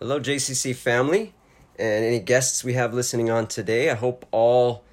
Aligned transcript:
Hello, 0.00 0.20
JCC 0.20 0.76
family, 0.76 1.34
and 1.76 2.04
any 2.04 2.20
guests 2.20 2.62
we 2.62 2.74
have 2.74 2.94
listening 2.94 3.30
on 3.30 3.48
today. 3.48 3.90
I 3.90 3.96
hope 3.96 4.26
all 4.30 4.84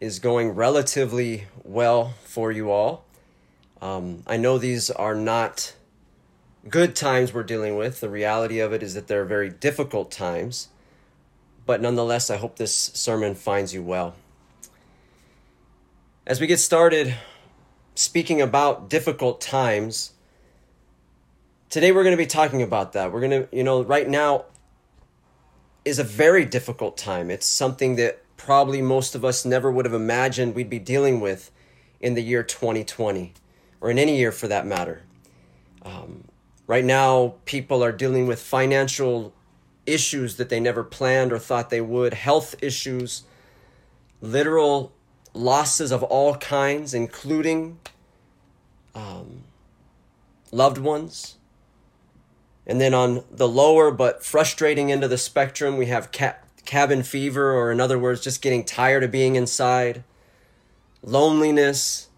is 0.00 0.20
going 0.20 0.50
relatively 0.50 1.46
well 1.64 2.14
for 2.22 2.52
you 2.52 2.70
all. 2.70 3.04
Um, 3.80 4.22
I 4.24 4.36
know 4.36 4.58
these 4.58 4.88
are 4.88 5.16
not 5.16 5.74
good 6.68 6.94
times 6.94 7.34
we're 7.34 7.42
dealing 7.42 7.76
with. 7.76 7.98
The 7.98 8.08
reality 8.08 8.60
of 8.60 8.72
it 8.72 8.84
is 8.84 8.94
that 8.94 9.08
they're 9.08 9.24
very 9.24 9.50
difficult 9.50 10.12
times, 10.12 10.68
but 11.66 11.80
nonetheless, 11.80 12.30
I 12.30 12.36
hope 12.36 12.54
this 12.54 12.72
sermon 12.72 13.34
finds 13.34 13.74
you 13.74 13.82
well. 13.82 14.14
As 16.24 16.40
we 16.40 16.46
get 16.46 16.60
started 16.60 17.16
speaking 17.96 18.40
about 18.40 18.88
difficult 18.88 19.40
times, 19.40 20.12
today 21.68 21.90
we're 21.90 22.04
going 22.04 22.16
to 22.16 22.22
be 22.22 22.26
talking 22.26 22.62
about 22.62 22.92
that. 22.92 23.10
We're 23.12 23.28
going 23.28 23.42
to, 23.42 23.48
you 23.50 23.64
know, 23.64 23.82
right 23.82 24.08
now, 24.08 24.44
is 25.84 25.98
a 25.98 26.04
very 26.04 26.44
difficult 26.44 26.96
time. 26.96 27.30
It's 27.30 27.46
something 27.46 27.96
that 27.96 28.22
probably 28.36 28.82
most 28.82 29.14
of 29.14 29.24
us 29.24 29.44
never 29.44 29.70
would 29.70 29.84
have 29.84 29.94
imagined 29.94 30.54
we'd 30.54 30.70
be 30.70 30.78
dealing 30.78 31.20
with 31.20 31.50
in 32.00 32.14
the 32.14 32.22
year 32.22 32.42
2020, 32.42 33.32
or 33.80 33.90
in 33.90 33.98
any 33.98 34.16
year 34.16 34.32
for 34.32 34.48
that 34.48 34.66
matter. 34.66 35.02
Um, 35.82 36.24
right 36.66 36.84
now, 36.84 37.34
people 37.44 37.82
are 37.82 37.92
dealing 37.92 38.26
with 38.26 38.40
financial 38.40 39.32
issues 39.86 40.36
that 40.36 40.48
they 40.48 40.60
never 40.60 40.84
planned 40.84 41.32
or 41.32 41.38
thought 41.38 41.70
they 41.70 41.80
would, 41.80 42.14
health 42.14 42.54
issues, 42.62 43.24
literal 44.20 44.92
losses 45.34 45.90
of 45.90 46.02
all 46.02 46.36
kinds, 46.36 46.94
including 46.94 47.78
um, 48.94 49.42
loved 50.52 50.78
ones 50.78 51.36
and 52.66 52.80
then 52.80 52.94
on 52.94 53.24
the 53.30 53.48
lower 53.48 53.90
but 53.90 54.24
frustrating 54.24 54.92
end 54.92 55.02
of 55.02 55.10
the 55.10 55.18
spectrum, 55.18 55.76
we 55.76 55.86
have 55.86 56.12
ca- 56.12 56.36
cabin 56.64 57.02
fever, 57.02 57.52
or 57.52 57.72
in 57.72 57.80
other 57.80 57.98
words, 57.98 58.20
just 58.20 58.42
getting 58.42 58.64
tired 58.64 59.02
of 59.02 59.10
being 59.10 59.34
inside, 59.36 60.04
loneliness, 61.02 62.08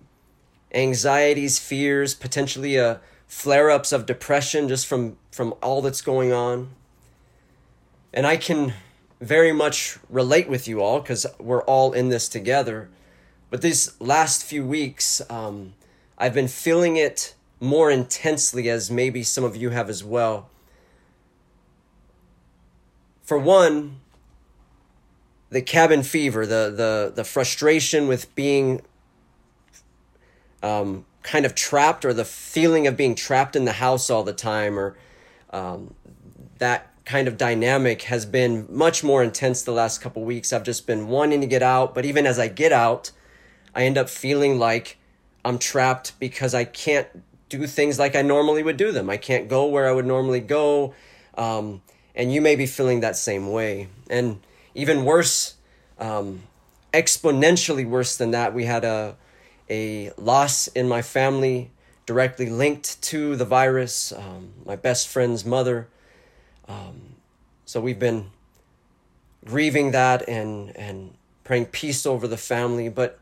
anxieties, 0.73 1.59
fears, 1.59 2.15
potentially 2.15 2.77
a 2.77 2.93
uh, 2.93 2.99
flare 3.27 3.71
ups 3.71 3.91
of 3.91 4.07
depression 4.07 4.69
just 4.69 4.87
from, 4.87 5.17
from 5.33 5.55
all 5.63 5.83
that's 5.83 6.03
going 6.03 6.33
on. 6.33 6.71
And 8.13 8.27
I 8.27 8.37
can 8.37 8.75
very 9.21 9.53
much 9.53 9.99
relate 10.09 10.49
with 10.49 10.69
you 10.69 10.81
all 10.81 11.01
because 11.01 11.27
we're 11.41 11.63
all 11.63 11.93
in 11.93 12.11
this 12.11 12.29
together. 12.29 12.89
But 13.51 13.63
these 13.63 13.99
last 14.01 14.45
few 14.45 14.65
weeks, 14.67 15.23
um, 15.31 15.75
I've 16.19 16.35
been 16.35 16.49
feeling 16.49 16.97
it 16.97 17.35
more 17.61 17.91
intensely 17.91 18.69
as 18.69 18.91
maybe 18.91 19.23
some 19.23 19.45
of 19.45 19.57
you 19.57 19.71
have 19.71 19.89
as 19.89 20.03
well. 20.05 20.51
For 23.23 23.39
one, 23.39 24.01
the 25.51 25.63
cabin 25.63 26.03
fever, 26.03 26.45
the 26.47 26.73
the 26.77 27.13
the 27.15 27.25
frustration 27.25 28.09
with 28.09 28.35
being 28.35 28.83
um, 30.63 31.07
kind 31.23 31.47
of 31.47 31.55
trapped, 31.55 32.05
or 32.05 32.13
the 32.13 32.25
feeling 32.25 32.87
of 32.87 32.97
being 32.97 33.15
trapped 33.15 33.57
in 33.57 33.65
the 33.65 33.73
house 33.73 34.11
all 34.11 34.25
the 34.25 34.33
time, 34.33 34.79
or 34.79 34.97
um, 35.51 35.95
that 36.59 36.91
kind 37.05 37.29
of 37.29 37.37
dynamic 37.37 38.03
has 38.03 38.25
been 38.25 38.67
much 38.69 39.05
more 39.05 39.23
intense 39.23 39.63
the 39.63 39.73
last 39.73 40.01
couple 40.01 40.25
weeks. 40.25 40.53
I've 40.53 40.63
just 40.63 40.87
been 40.87 41.09
wanting 41.09 41.41
to 41.41 41.47
get 41.47 41.63
out, 41.63 41.95
but 41.95 42.05
even 42.05 42.27
as 42.27 42.39
I 42.39 42.49
get 42.49 42.73
out, 42.73 43.11
I 43.75 43.85
end 43.85 43.99
up 43.99 44.09
feeling 44.09 44.59
like 44.59 44.99
I'm 45.45 45.59
trapped 45.59 46.19
because 46.19 46.55
I 46.55 46.65
can't 46.65 47.09
do 47.59 47.67
things 47.67 47.99
like 47.99 48.17
I 48.17 48.23
normally 48.23 48.63
would 48.63 48.77
do 48.77 48.93
them. 48.93 49.11
I 49.11 49.17
can't 49.17 49.49
go 49.49 49.67
where 49.67 49.89
I 49.89 49.93
would 49.93 50.07
normally 50.07 50.41
go. 50.41 50.95
Um, 51.37 51.83
and 52.15 52.33
you 52.33 52.41
may 52.41 52.57
be 52.57 52.67
feeling 52.67 53.01
that 53.01 53.17
same 53.17 53.51
way. 53.51 53.89
And 54.09 54.41
even 54.75 55.05
worse, 55.05 55.55
um, 55.99 56.43
exponentially 56.93 57.87
worse 57.87 58.17
than 58.17 58.31
that, 58.33 58.55
we 58.55 58.65
had 58.65 58.85
a, 58.85 59.17
a 59.69 60.13
loss 60.17 60.69
in 60.69 60.89
my 60.89 61.03
family 61.03 61.71
directly 62.07 62.49
linked 62.51 63.01
to 63.03 63.35
the 63.35 63.45
virus, 63.45 64.13
um, 64.13 64.51
my 64.65 64.77
best 64.77 65.09
friend's 65.09 65.45
mother. 65.45 65.89
Um, 66.69 67.17
so 67.65 67.81
we've 67.81 67.99
been 67.99 68.31
grieving 69.45 69.91
that 69.93 70.29
and, 70.29 70.77
and 70.77 71.15
praying 71.45 71.67
peace 71.67 72.07
over 72.07 72.29
the 72.29 72.37
family. 72.37 72.89
But 72.89 73.19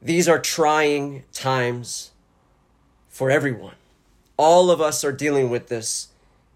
these 0.00 0.28
are 0.28 0.38
trying 0.38 1.24
times 1.32 2.12
for 3.14 3.30
everyone. 3.30 3.76
All 4.36 4.72
of 4.72 4.80
us 4.80 5.04
are 5.04 5.12
dealing 5.12 5.48
with 5.48 5.68
this 5.68 6.08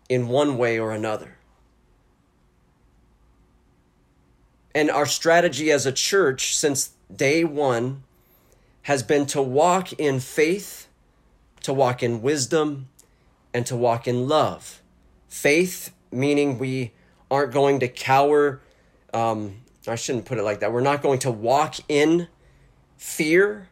in 0.09 0.27
one 0.27 0.59
way 0.59 0.77
or 0.77 0.91
another. 0.91 1.37
And 4.75 4.91
our 4.91 5.07
strategy 5.07 5.71
as 5.71 5.87
a 5.87 5.93
church 5.93 6.57
since 6.57 6.95
day 7.15 7.45
one 7.45 8.03
has 8.83 9.05
been 9.05 9.25
to 9.27 9.41
walk 9.41 9.93
in 9.93 10.19
faith, 10.19 10.89
to 11.63 11.73
walk 11.73 12.03
in 12.03 12.23
wisdom, 12.23 12.89
and 13.55 13.65
to 13.67 13.77
walk 13.77 14.09
in 14.09 14.27
love. 14.27 14.83
Faith, 15.29 15.95
meaning 16.11 16.59
we 16.59 16.91
aren't 17.31 17.53
going 17.53 17.79
to 17.79 17.87
cower. 17.87 18.61
Um, 19.15 19.59
I 19.87 19.95
shouldn't 19.95 20.25
put 20.25 20.39
it 20.39 20.43
like 20.43 20.59
that. 20.59 20.73
We're 20.73 20.81
not 20.81 21.03
going 21.03 21.21
to 21.21 21.31
walk 21.31 21.77
in 21.89 22.27
fear, 22.97 23.69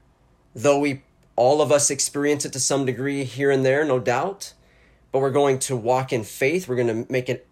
though 0.54 0.78
we 0.78 1.02
all 1.36 1.60
of 1.60 1.70
us 1.70 1.90
experience 1.90 2.44
it 2.44 2.52
to 2.54 2.60
some 2.60 2.86
degree 2.86 3.24
here 3.24 3.50
and 3.50 3.64
there, 3.64 3.84
no 3.84 3.98
doubt. 3.98 4.54
But 5.12 5.20
we're 5.20 5.30
going 5.30 5.58
to 5.60 5.76
walk 5.76 6.12
in 6.12 6.24
faith. 6.24 6.68
We're 6.68 6.76
going 6.76 7.04
to 7.04 7.12
make 7.12 7.28
it 7.28 7.46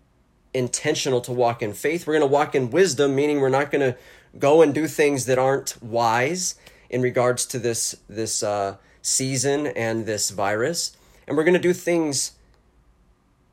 intentional 0.52 1.20
to 1.22 1.32
walk 1.32 1.62
in 1.62 1.72
faith. 1.72 2.06
We're 2.06 2.14
going 2.14 2.28
to 2.28 2.32
walk 2.32 2.54
in 2.54 2.70
wisdom, 2.70 3.14
meaning 3.14 3.40
we're 3.40 3.48
not 3.48 3.70
going 3.70 3.92
to 3.92 3.98
go 4.38 4.62
and 4.62 4.74
do 4.74 4.86
things 4.86 5.26
that 5.26 5.38
aren't 5.38 5.82
wise 5.82 6.56
in 6.90 7.02
regards 7.02 7.46
to 7.46 7.58
this 7.58 7.96
this 8.08 8.42
uh, 8.42 8.76
season 9.02 9.66
and 9.66 10.06
this 10.06 10.30
virus. 10.30 10.96
And 11.26 11.36
we're 11.36 11.44
going 11.44 11.54
to 11.54 11.60
do 11.60 11.72
things 11.72 12.32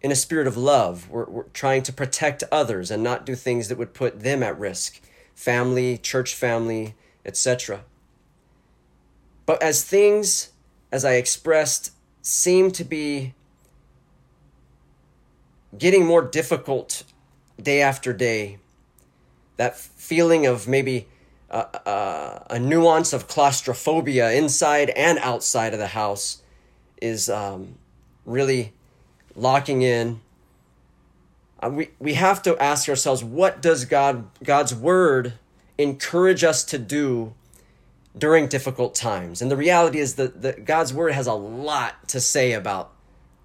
in 0.01 0.11
a 0.11 0.15
spirit 0.15 0.47
of 0.47 0.57
love. 0.57 1.09
We're, 1.09 1.25
we're 1.25 1.43
trying 1.49 1.83
to 1.83 1.93
protect 1.93 2.43
others 2.51 2.91
and 2.91 3.03
not 3.03 3.25
do 3.25 3.35
things 3.35 3.67
that 3.67 3.77
would 3.77 3.93
put 3.93 4.21
them 4.21 4.43
at 4.43 4.59
risk, 4.59 4.99
family, 5.35 5.97
church 5.97 6.35
family, 6.35 6.95
etc. 7.25 7.83
But 9.45 9.61
as 9.61 9.83
things, 9.83 10.51
as 10.91 11.03
I 11.03 11.13
expressed, 11.13 11.91
seem 12.21 12.71
to 12.71 12.83
be 12.83 13.33
getting 15.77 16.05
more 16.05 16.21
difficult 16.21 17.03
day 17.61 17.81
after 17.81 18.13
day, 18.13 18.59
that 19.57 19.77
feeling 19.77 20.45
of 20.45 20.67
maybe 20.67 21.07
uh, 21.51 22.39
a 22.49 22.59
nuance 22.59 23.13
of 23.13 23.27
claustrophobia 23.27 24.31
inside 24.31 24.89
and 24.91 25.19
outside 25.19 25.73
of 25.73 25.79
the 25.79 25.87
house 25.87 26.41
is 27.01 27.29
um, 27.29 27.75
really 28.25 28.73
locking 29.35 29.81
in. 29.81 30.21
Uh, 31.61 31.69
we, 31.69 31.89
we 31.99 32.13
have 32.13 32.41
to 32.41 32.57
ask 32.61 32.87
ourselves 32.87 33.23
what 33.23 33.61
does 33.61 33.85
God 33.85 34.27
God's 34.43 34.73
word 34.73 35.33
encourage 35.77 36.43
us 36.43 36.63
to 36.65 36.77
do 36.77 37.33
during 38.17 38.47
difficult 38.47 38.93
times. 38.93 39.41
And 39.41 39.49
the 39.49 39.57
reality 39.57 39.99
is 39.99 40.15
that, 40.15 40.41
that 40.41 40.65
God's 40.65 40.93
word 40.93 41.13
has 41.13 41.27
a 41.27 41.33
lot 41.33 42.07
to 42.09 42.19
say 42.19 42.53
about 42.53 42.91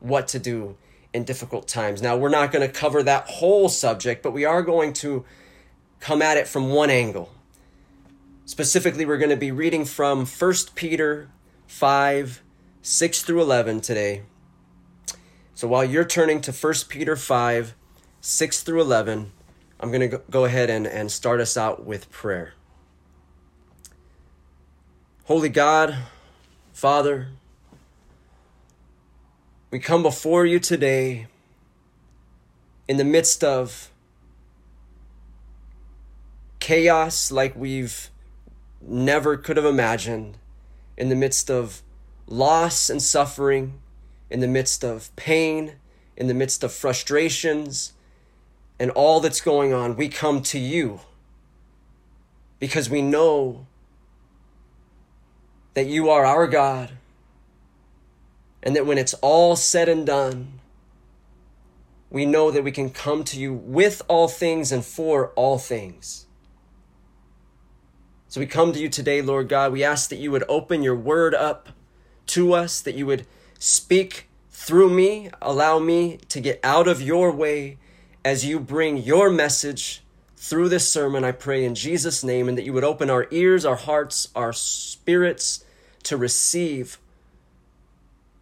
what 0.00 0.28
to 0.28 0.38
do 0.38 0.77
in 1.12 1.25
difficult 1.25 1.69
times. 1.69 2.03
Now, 2.03 2.16
we're 2.16 2.28
not 2.28 2.53
going 2.53 2.66
to 2.66 2.72
cover 2.72 3.03
that 3.03 3.28
whole 3.28 3.69
subject, 3.69 4.22
but 4.22 4.32
we 4.32 4.44
are 4.44 4.62
going 4.62 4.93
to 4.94 5.25
come 6.00 6.21
at 6.21 6.37
it 6.37 6.47
from 6.47 6.71
one 6.71 6.91
angle. 6.91 7.32
Specifically, 8.44 9.06
we're 9.06 9.19
going 9.19 9.31
to 9.31 9.37
be 9.37 9.50
reading 9.50 9.84
from 9.84 10.27
1 10.27 10.54
Peter 10.75 11.28
5 11.66 12.43
6 12.83 13.22
through 13.22 13.43
11 13.43 13.81
today. 13.81 14.22
So 15.54 15.66
while 15.66 15.84
you're 15.84 16.04
turning 16.04 16.41
to 16.43 16.53
1 16.53 16.75
Peter 16.88 17.16
5 17.16 17.75
6 18.21 18.63
through 18.63 18.80
11, 18.80 19.33
I'm 19.80 19.91
going 19.91 20.10
to 20.10 20.22
go 20.30 20.45
ahead 20.45 20.71
and, 20.71 20.86
and 20.86 21.10
start 21.10 21.41
us 21.41 21.57
out 21.57 21.84
with 21.84 22.10
prayer. 22.10 22.55
Holy 25.27 25.49
God, 25.49 25.97
Father, 26.73 27.31
we 29.73 29.81
come 29.81 30.01
before 30.01 30.47
you 30.47 30.61
today 30.61 31.27
in 32.87 32.97
the 32.97 33.03
midst 33.03 33.43
of 33.43 33.91
chaos 36.61 37.33
like 37.33 37.57
we've 37.57 38.09
never 38.81 39.37
could 39.37 39.57
have 39.57 39.67
imagined, 39.67 40.39
in 40.97 41.09
the 41.09 41.17
midst 41.17 41.51
of 41.51 41.83
loss 42.28 42.89
and 42.89 43.03
suffering, 43.03 43.81
in 44.31 44.39
the 44.39 44.47
midst 44.47 44.84
of 44.84 45.11
pain, 45.17 45.73
in 46.17 46.28
the 46.28 46.34
midst 46.34 46.63
of 46.63 46.73
frustrations, 46.73 47.95
and 48.78 48.93
all 48.93 49.19
that's 49.19 49.41
going 49.41 49.73
on, 49.73 49.97
we 49.97 50.09
come 50.09 50.41
to 50.43 50.59
you 50.61 51.01
because 52.61 52.89
we 52.89 53.03
know 53.03 53.67
that 55.77 55.87
you 55.87 56.09
are 56.09 56.25
our 56.25 56.47
God, 56.47 56.91
and 58.63 58.75
that 58.75 58.87
when 58.87 58.97
it's 58.97 59.13
all 59.21 59.55
said 59.57 59.91
and 59.91 60.07
done, 60.07 60.59
we 62.09 62.25
know 62.25 62.51
that 62.51 62.65
we 62.65 62.73
can 62.73 62.89
come 62.89 63.23
to 63.25 63.39
you 63.39 63.53
with 63.53 64.01
all 64.09 64.27
things 64.27 64.73
and 64.73 64.83
for 64.83 65.33
all 65.37 65.59
things. 65.59 66.25
So 68.28 68.41
we 68.41 68.47
come 68.47 68.73
to 68.73 68.78
you 68.78 68.89
today, 68.89 69.21
Lord 69.21 69.51
God. 69.51 69.71
We 69.71 69.84
ask 69.84 70.09
that 70.09 70.17
you 70.17 70.31
would 70.31 70.45
open 70.49 70.83
your 70.83 70.97
word 70.97 71.34
up 71.34 71.69
to 72.28 72.55
us, 72.55 72.81
that 72.81 72.95
you 72.95 73.05
would 73.05 73.27
speak 73.59 74.31
through 74.49 74.89
me, 74.89 75.28
allow 75.43 75.78
me 75.78 76.21
to 76.31 76.41
get 76.41 76.59
out 76.65 76.89
of 76.89 77.03
your 77.03 77.31
way 77.31 77.77
as 78.25 78.47
you 78.47 78.61
bring 78.61 78.97
your 78.97 79.28
message 79.28 80.03
through 80.39 80.71
this 80.71 80.91
sermon, 80.91 81.23
I 81.23 81.33
pray 81.33 81.67
in 81.67 81.75
Jesus' 81.75 82.25
name, 82.25 82.49
and 82.49 82.57
that 82.57 82.65
you 82.65 82.73
would 82.73 82.83
open 82.83 83.11
our 83.11 83.27
ears, 83.31 83.67
our 83.67 83.77
hearts, 83.77 84.28
our 84.34 84.55
spirits 84.55 85.65
to 86.06 86.16
receive 86.16 86.98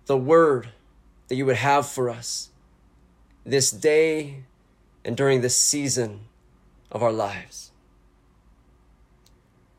the 0.06 0.16
word 0.16 0.69
that 1.28 1.34
you 1.34 1.46
would 1.46 1.56
have 1.56 1.87
for 1.87 2.11
us 2.11 2.50
this 3.44 3.70
day 3.70 4.44
and 5.05 5.16
during 5.16 5.40
this 5.40 5.56
season 5.56 6.20
of 6.90 7.02
our 7.02 7.12
lives. 7.12 7.70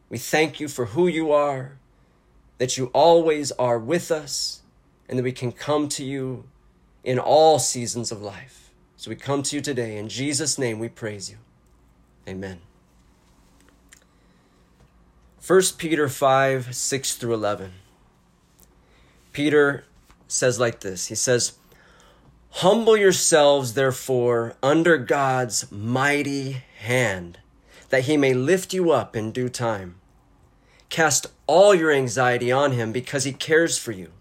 We 0.10 0.18
thank 0.18 0.60
you 0.60 0.68
for 0.68 0.88
who 0.88 1.08
you 1.08 1.32
are, 1.32 1.78
that 2.58 2.78
you 2.78 2.88
always 2.94 3.52
are 3.54 3.80
with 3.80 4.12
us, 4.12 4.62
and 5.10 5.20
that 5.20 5.24
we 5.24 5.32
can 5.32 5.52
come 5.52 5.88
to 5.90 6.04
you 6.04 6.46
in 7.04 7.20
all 7.20 7.60
seasons 7.60 8.12
of 8.12 8.22
life. 8.22 8.72
So 8.98 9.10
we 9.10 9.16
come 9.16 9.44
to 9.44 9.56
you 9.56 9.62
today. 9.62 9.98
In 9.98 10.10
Jesus' 10.10 10.58
name, 10.58 10.80
we 10.80 10.90
praise 10.90 11.30
you. 11.30 11.38
Amen. 12.28 12.62
1 15.46 15.62
Peter 15.78 16.10
5 16.10 16.76
6 16.76 17.16
through 17.18 17.34
11. 17.36 17.74
Peter 19.32 19.84
says 20.28 20.60
like 20.60 20.80
this 20.80 21.06
He 21.08 21.14
says, 21.14 21.54
Humble 22.50 22.98
yourselves, 22.98 23.76
therefore, 23.76 24.56
under 24.64 24.98
God's 24.98 25.72
mighty 25.72 26.64
hand, 26.80 27.38
that 27.90 28.06
he 28.06 28.18
may 28.18 28.34
lift 28.34 28.74
you 28.74 28.90
up 28.90 29.16
in 29.16 29.32
due 29.32 29.50
time. 29.50 29.98
Cast 30.90 31.28
all 31.46 31.76
your 31.76 31.92
anxiety 31.92 32.52
on 32.52 32.72
him 32.72 32.92
because 32.92 33.26
he 33.26 33.32
cares 33.32 33.78
for 33.78 33.92
you. 33.92 34.14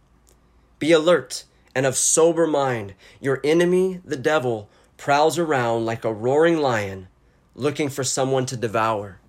Be 0.79 0.93
alert 0.93 1.45
and 1.75 1.87
of 1.87 1.97
sober 1.97 2.47
mind. 2.47 2.93
Your 3.19 3.41
enemy, 3.43 4.03
the 4.05 4.19
devil, 4.19 4.69
prowls 4.99 5.39
around 5.39 5.87
like 5.87 6.05
a 6.05 6.13
roaring 6.13 6.59
lion 6.59 7.09
looking 7.55 7.89
for 7.89 8.05
someone 8.05 8.45
to 8.45 8.59
devour. 8.59 9.21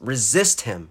Resist 0.00 0.62
him, 0.62 0.90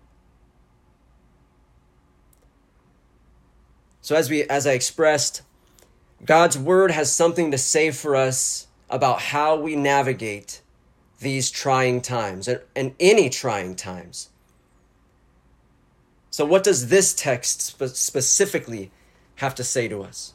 So 4.01 4.15
as 4.15 4.29
we 4.29 4.43
as 4.43 4.65
I 4.65 4.71
expressed, 4.71 5.43
God's 6.25 6.57
word 6.57 6.91
has 6.91 7.11
something 7.11 7.51
to 7.51 7.57
say 7.57 7.91
for 7.91 8.15
us 8.15 8.67
about 8.89 9.21
how 9.21 9.55
we 9.55 9.75
navigate 9.75 10.61
these 11.19 11.51
trying 11.51 12.01
times 12.01 12.47
and 12.47 12.61
and 12.75 12.95
any 12.99 13.29
trying 13.29 13.75
times. 13.75 14.29
So 16.31 16.45
what 16.45 16.63
does 16.63 16.87
this 16.87 17.13
text 17.13 17.61
spe- 17.61 17.95
specifically 17.95 18.91
have 19.35 19.53
to 19.55 19.63
say 19.63 19.87
to 19.87 20.01
us? 20.01 20.33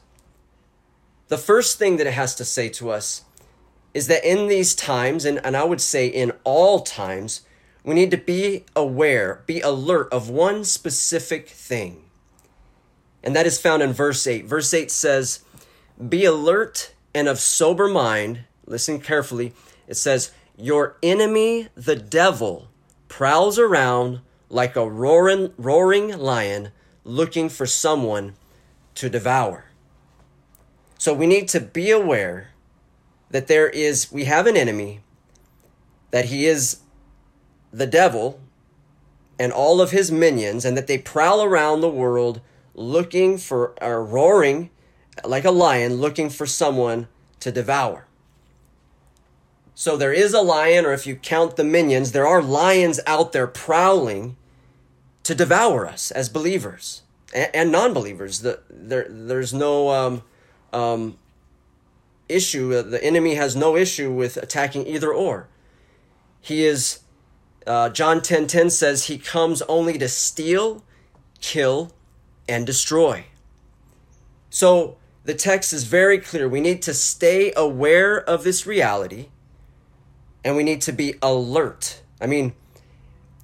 The 1.27 1.37
first 1.37 1.77
thing 1.77 1.97
that 1.97 2.07
it 2.07 2.13
has 2.13 2.35
to 2.35 2.45
say 2.45 2.69
to 2.69 2.91
us 2.91 3.25
is 3.93 4.07
that 4.07 4.23
in 4.23 4.47
these 4.47 4.75
times, 4.75 5.25
and, 5.25 5.43
and 5.43 5.57
I 5.57 5.63
would 5.63 5.81
say 5.81 6.07
in 6.07 6.31
all 6.43 6.81
times, 6.81 7.41
we 7.83 7.95
need 7.95 8.11
to 8.11 8.17
be 8.17 8.63
aware, 8.75 9.43
be 9.47 9.59
alert 9.61 10.13
of 10.13 10.29
one 10.29 10.63
specific 10.63 11.49
thing. 11.49 12.06
And 13.27 13.35
that 13.35 13.45
is 13.45 13.59
found 13.59 13.83
in 13.83 13.91
verse 13.91 14.25
8. 14.25 14.45
Verse 14.45 14.73
8 14.73 14.89
says, 14.89 15.43
Be 16.07 16.23
alert 16.23 16.93
and 17.13 17.27
of 17.27 17.39
sober 17.39 17.89
mind. 17.89 18.45
Listen 18.65 19.01
carefully. 19.01 19.51
It 19.85 19.95
says, 19.95 20.31
Your 20.55 20.95
enemy, 21.03 21.67
the 21.75 21.97
devil, 21.97 22.69
prowls 23.09 23.59
around 23.59 24.21
like 24.47 24.77
a 24.77 24.89
roaring, 24.89 25.51
roaring 25.57 26.17
lion 26.17 26.71
looking 27.03 27.49
for 27.49 27.65
someone 27.65 28.35
to 28.95 29.09
devour. 29.09 29.65
So 30.97 31.13
we 31.13 31.27
need 31.27 31.49
to 31.49 31.59
be 31.59 31.91
aware 31.91 32.51
that 33.29 33.47
there 33.47 33.67
is, 33.67 34.09
we 34.09 34.23
have 34.23 34.47
an 34.47 34.55
enemy, 34.55 35.01
that 36.11 36.27
he 36.27 36.45
is 36.45 36.79
the 37.73 37.87
devil 37.87 38.39
and 39.37 39.51
all 39.51 39.81
of 39.81 39.91
his 39.91 40.13
minions, 40.13 40.63
and 40.63 40.77
that 40.77 40.87
they 40.87 40.97
prowl 40.97 41.43
around 41.43 41.81
the 41.81 41.89
world 41.89 42.39
looking 42.77 43.37
for, 43.37 43.73
or 43.83 44.05
roaring 44.05 44.69
like 45.25 45.43
a 45.43 45.51
lion, 45.51 45.95
looking 45.95 46.29
for 46.29 46.45
someone 46.45 47.07
to 47.41 47.51
devour. 47.51 48.05
So 49.75 49.97
there 49.97 50.13
is 50.13 50.33
a 50.33 50.41
lion, 50.41 50.85
or 50.85 50.93
if 50.93 51.05
you 51.05 51.15
count 51.15 51.55
the 51.55 51.63
minions, 51.63 52.11
there 52.11 52.25
are 52.25 52.41
lions 52.41 52.99
out 53.05 53.31
there 53.31 53.47
prowling 53.47 54.37
to 55.23 55.35
devour 55.35 55.85
us 55.85 56.09
as 56.11 56.29
believers 56.29 57.03
and, 57.33 57.49
and 57.53 57.71
non-believers. 57.71 58.41
The, 58.41 58.61
there, 58.69 59.05
there's 59.09 59.53
no 59.53 59.89
um, 59.89 60.23
um, 60.73 61.17
issue. 62.29 62.81
The 62.81 63.03
enemy 63.03 63.35
has 63.35 63.55
no 63.55 63.75
issue 63.75 64.11
with 64.11 64.37
attacking 64.37 64.87
either 64.87 65.13
or. 65.13 65.47
He 66.41 66.65
is, 66.65 67.01
uh, 67.65 67.89
John 67.89 68.21
10 68.21 68.47
10 68.47 68.69
says, 68.69 69.05
he 69.05 69.17
comes 69.17 69.61
only 69.63 69.97
to 69.97 70.07
steal, 70.07 70.83
kill, 71.41 71.91
and 72.47 72.65
destroy. 72.65 73.25
So 74.49 74.97
the 75.23 75.33
text 75.33 75.73
is 75.73 75.83
very 75.83 76.19
clear. 76.19 76.47
We 76.47 76.61
need 76.61 76.81
to 76.83 76.93
stay 76.93 77.51
aware 77.55 78.17
of 78.17 78.43
this 78.43 78.65
reality 78.65 79.27
and 80.43 80.55
we 80.55 80.63
need 80.63 80.81
to 80.81 80.93
be 80.93 81.15
alert. 81.21 82.01
I 82.21 82.27
mean, 82.27 82.53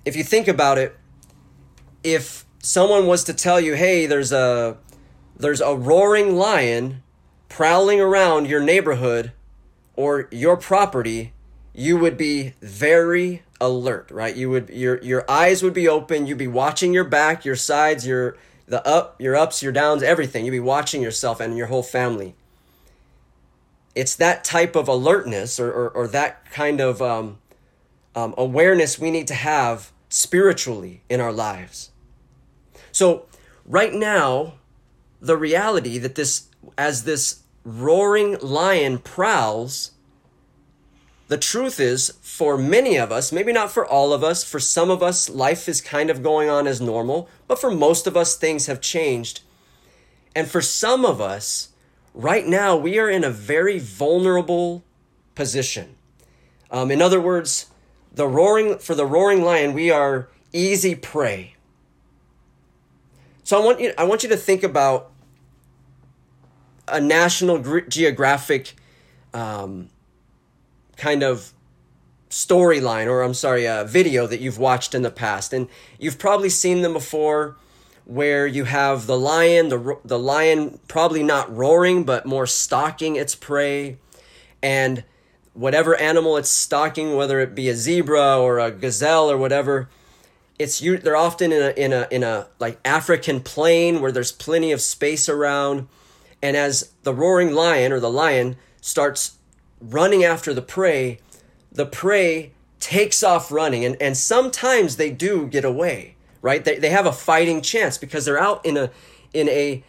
if 0.06 0.16
you 0.16 0.24
think 0.24 0.48
about 0.48 0.78
it, 0.78 0.96
if 2.04 2.46
someone 2.60 3.08
was 3.08 3.24
to 3.26 3.34
tell 3.34 3.60
you, 3.60 3.74
"Hey, 3.74 4.06
there's 4.06 4.32
a 4.32 4.78
there's 5.38 5.62
a 5.62 5.76
roaring 5.76 6.36
lion 6.36 7.04
prowling 7.50 8.00
around 8.00 8.48
your 8.48 8.62
neighborhood 8.62 9.32
or 9.96 10.28
your 10.32 10.58
property, 10.58 11.34
you 11.74 11.98
would 11.98 12.18
be 12.18 12.54
very 12.62 13.44
alert, 13.60 14.10
right? 14.12 14.36
You 14.36 14.50
would 14.50 14.70
your 14.70 15.02
your 15.02 15.30
eyes 15.30 15.62
would 15.64 15.74
be 15.74 15.88
open, 15.88 16.28
you'd 16.28 16.38
be 16.38 16.48
watching 16.48 16.94
your 16.94 17.04
back, 17.04 17.46
your 17.46 17.56
sides, 17.56 18.08
your 18.08 18.38
the 18.66 18.86
up, 18.88 19.20
your 19.20 19.36
ups, 19.36 19.62
your 19.62 19.72
downs, 19.72 20.04
everything. 20.04 20.46
You'd 20.46 20.52
be 20.52 20.60
watching 20.60 21.02
yourself 21.02 21.40
and 21.40 21.58
your 21.58 21.68
whole 21.68 21.84
family. 21.84 22.36
It's 23.96 24.16
that 24.16 24.44
type 24.44 24.76
of 24.76 24.88
alertness 24.88 25.60
or, 25.60 25.72
or, 25.72 25.90
or 25.90 26.08
that 26.08 26.50
kind 26.52 26.80
of 26.82 27.02
um, 27.02 27.38
um, 28.16 28.34
awareness 28.38 28.98
we 28.98 29.12
need 29.12 29.28
to 29.28 29.36
have 29.36 29.92
spiritually 30.10 31.04
in 31.10 31.20
our 31.20 31.32
lives. 31.32 31.92
So, 32.92 33.26
right 33.66 33.94
now, 33.94 34.56
the 35.20 35.38
reality 35.38 35.98
that 36.00 36.16
this, 36.16 36.48
as 36.78 37.04
this 37.04 37.44
roaring 37.64 38.38
lion 38.40 39.00
prowls, 39.00 39.92
the 41.34 41.40
truth 41.40 41.80
is, 41.80 42.14
for 42.22 42.60
many 42.60 42.96
of 42.96 43.12
us, 43.12 43.32
maybe 43.32 43.52
not 43.52 43.72
for 43.72 43.88
all 43.88 44.14
of 44.14 44.24
us, 44.24 44.44
for 44.44 44.60
some 44.60 44.92
of 44.92 45.02
us, 45.02 45.32
life 45.32 45.68
is 45.68 45.82
kind 45.82 46.12
of 46.12 46.22
going 46.22 46.48
on 46.48 46.68
as 46.68 46.80
normal, 46.80 47.28
but 47.48 47.60
for 47.60 47.72
most 47.72 48.06
of 48.06 48.16
us, 48.16 48.36
things 48.36 48.68
have 48.68 48.80
changed. 48.80 49.42
And 50.36 50.48
for 50.48 50.62
some 50.62 51.04
of 51.04 51.20
us, 51.20 51.70
right 52.14 52.46
now, 52.46 52.78
we 52.78 53.00
are 53.00 53.10
in 53.10 53.24
a 53.24 53.32
very 53.32 53.80
vulnerable 53.80 54.84
position. 55.34 55.96
Um, 56.70 56.92
in 56.92 57.02
other 57.02 57.20
words, 57.20 57.66
the 58.14 58.28
roaring 58.28 58.78
for 58.78 58.94
the 58.94 59.08
roaring 59.08 59.44
lion, 59.44 59.74
we 59.74 59.90
are 59.90 60.30
easy 60.52 60.94
prey. 60.94 61.56
So 63.44 63.60
I 63.60 63.66
want 63.66 63.80
you, 63.80 63.92
I 63.98 64.04
want 64.04 64.22
you 64.22 64.30
to 64.30 64.38
think 64.38 64.62
about 64.62 65.10
a 66.88 67.02
National 67.02 67.58
Geographic 67.90 68.76
um, 69.34 69.90
kind 70.98 71.24
of 71.24 71.54
storyline, 72.30 73.08
or 73.08 73.22
I'm 73.22 73.34
sorry, 73.34 73.66
a 73.66 73.86
video 73.86 74.26
that 74.28 74.42
you've 74.42 74.58
watched 74.58 74.96
in 74.96 75.04
the 75.04 75.12
past, 75.12 75.54
and 75.54 75.68
you've 76.00 76.18
probably 76.18 76.50
seen 76.50 76.82
them 76.82 76.94
before, 76.94 77.56
where 78.06 78.48
you 78.48 78.66
have 78.66 79.06
the 79.06 79.18
lion, 79.18 79.70
the 79.70 79.98
the 80.04 80.20
lion 80.20 80.80
probably 80.88 81.24
not 81.24 81.56
roaring, 81.56 82.04
but 82.04 82.26
more 82.26 82.48
stalking 82.48 83.16
its 83.16 83.36
prey, 83.36 83.98
and 84.62 85.04
whatever 85.54 85.96
animal 85.96 86.36
it's 86.36 86.50
stalking, 86.50 87.16
whether 87.16 87.40
it 87.40 87.54
be 87.54 87.70
a 87.70 87.76
zebra 87.76 88.40
or 88.40 88.60
a 88.60 88.72
gazelle 88.72 89.30
or 89.30 89.38
whatever, 89.38 89.88
it's 90.58 90.82
you. 90.82 90.98
They're 90.98 91.16
often 91.16 91.52
in 91.52 91.62
a 91.62 91.70
in 91.70 91.94
a 91.94 92.08
in 92.10 92.24
a 92.24 92.48
like 92.60 92.80
African 92.84 93.42
plain 93.42 94.02
where 94.02 94.12
there's 94.12 94.32
plenty 94.32 94.72
of 94.72 94.82
space 94.82 95.30
around, 95.30 95.88
and 96.42 96.58
as 96.58 96.92
the 97.04 97.14
roaring 97.14 97.54
lion 97.54 97.92
or 97.92 98.00
the 98.00 98.12
lion 98.12 98.58
starts 98.82 99.38
running 99.90 100.24
after 100.24 100.54
the 100.54 100.62
prey, 100.62 101.20
the 101.72 101.86
prey 101.86 102.54
takes 102.80 103.24
off 103.24 103.52
running, 103.52 103.86
and 103.86 104.02
and 104.02 104.18
sometimes 104.18 104.98
they 104.98 105.12
do 105.12 105.48
get 105.48 105.66
away. 105.66 106.16
Right? 106.42 106.64
They 106.64 106.78
they 106.78 106.90
have 106.90 107.06
a 107.06 107.14
fighting 107.14 107.62
chance 107.62 107.98
because 107.98 108.26
they're 108.26 108.40
out 108.40 108.66
in 108.66 108.78
a 108.78 108.92
in 109.34 109.50
a 109.50 109.84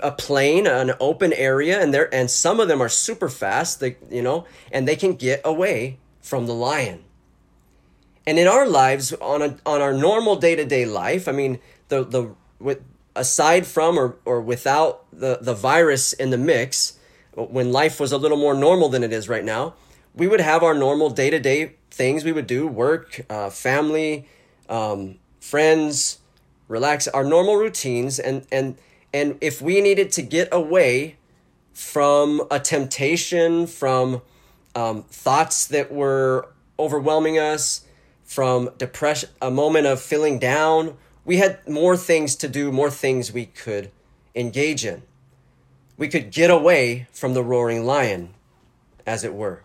a 0.00 0.12
plain, 0.12 0.66
an 0.66 0.92
open 1.00 1.32
area, 1.32 1.80
and 1.80 1.92
they 1.94 2.06
and 2.12 2.30
some 2.30 2.60
of 2.60 2.68
them 2.68 2.82
are 2.82 2.88
super 2.88 3.28
fast. 3.28 3.80
They 3.80 3.96
you 4.10 4.22
know, 4.22 4.46
and 4.72 4.86
they 4.86 4.96
can 4.96 5.14
get 5.14 5.40
away 5.44 5.98
from 6.20 6.46
the 6.46 6.54
lion. 6.54 7.04
And 8.26 8.38
in 8.38 8.48
our 8.48 8.66
lives, 8.66 9.12
on 9.14 9.42
a 9.42 9.56
on 9.64 9.80
our 9.80 9.92
normal 9.92 10.36
day 10.36 10.56
to 10.56 10.64
day 10.64 10.84
life, 10.84 11.28
I 11.28 11.32
mean, 11.32 11.60
the 11.88 12.04
the 12.04 12.34
with 12.58 12.82
aside 13.14 13.66
from 13.66 13.98
or 13.98 14.16
or 14.24 14.40
without 14.40 15.04
the 15.12 15.38
the 15.40 15.54
virus 15.54 16.12
in 16.12 16.30
the 16.30 16.38
mix, 16.38 16.98
when 17.36 17.70
life 17.72 18.00
was 18.00 18.12
a 18.12 18.18
little 18.18 18.38
more 18.38 18.54
normal 18.54 18.88
than 18.88 19.04
it 19.04 19.12
is 19.12 19.28
right 19.28 19.44
now, 19.44 19.74
we 20.14 20.26
would 20.26 20.40
have 20.40 20.62
our 20.62 20.74
normal 20.74 21.10
day 21.10 21.30
to 21.30 21.38
day 21.38 21.74
things 21.90 22.24
we 22.24 22.32
would 22.32 22.46
do: 22.46 22.66
work, 22.66 23.20
uh, 23.28 23.50
family, 23.50 24.26
um, 24.68 25.18
friends, 25.40 26.18
relax, 26.68 27.06
our 27.08 27.24
normal 27.24 27.56
routines, 27.56 28.18
and 28.18 28.46
and 28.50 28.76
and 29.12 29.36
if 29.40 29.60
we 29.60 29.80
needed 29.80 30.10
to 30.12 30.22
get 30.22 30.48
away 30.50 31.16
from 31.72 32.46
a 32.50 32.58
temptation, 32.58 33.66
from 33.66 34.22
um, 34.74 35.02
thoughts 35.04 35.66
that 35.66 35.92
were 35.92 36.48
overwhelming 36.78 37.38
us, 37.38 37.84
from 38.24 38.70
depression, 38.78 39.28
a 39.40 39.50
moment 39.50 39.86
of 39.86 40.00
feeling 40.00 40.38
down, 40.38 40.96
we 41.24 41.36
had 41.36 41.66
more 41.68 41.96
things 41.96 42.34
to 42.36 42.48
do, 42.48 42.72
more 42.72 42.90
things 42.90 43.32
we 43.32 43.46
could 43.46 43.90
engage 44.34 44.84
in. 44.84 45.02
We 45.96 46.08
could 46.08 46.30
get 46.30 46.50
away 46.50 47.06
from 47.12 47.34
the 47.34 47.42
roaring 47.42 47.86
lion, 47.86 48.34
as 49.06 49.24
it 49.24 49.34
were. 49.34 49.62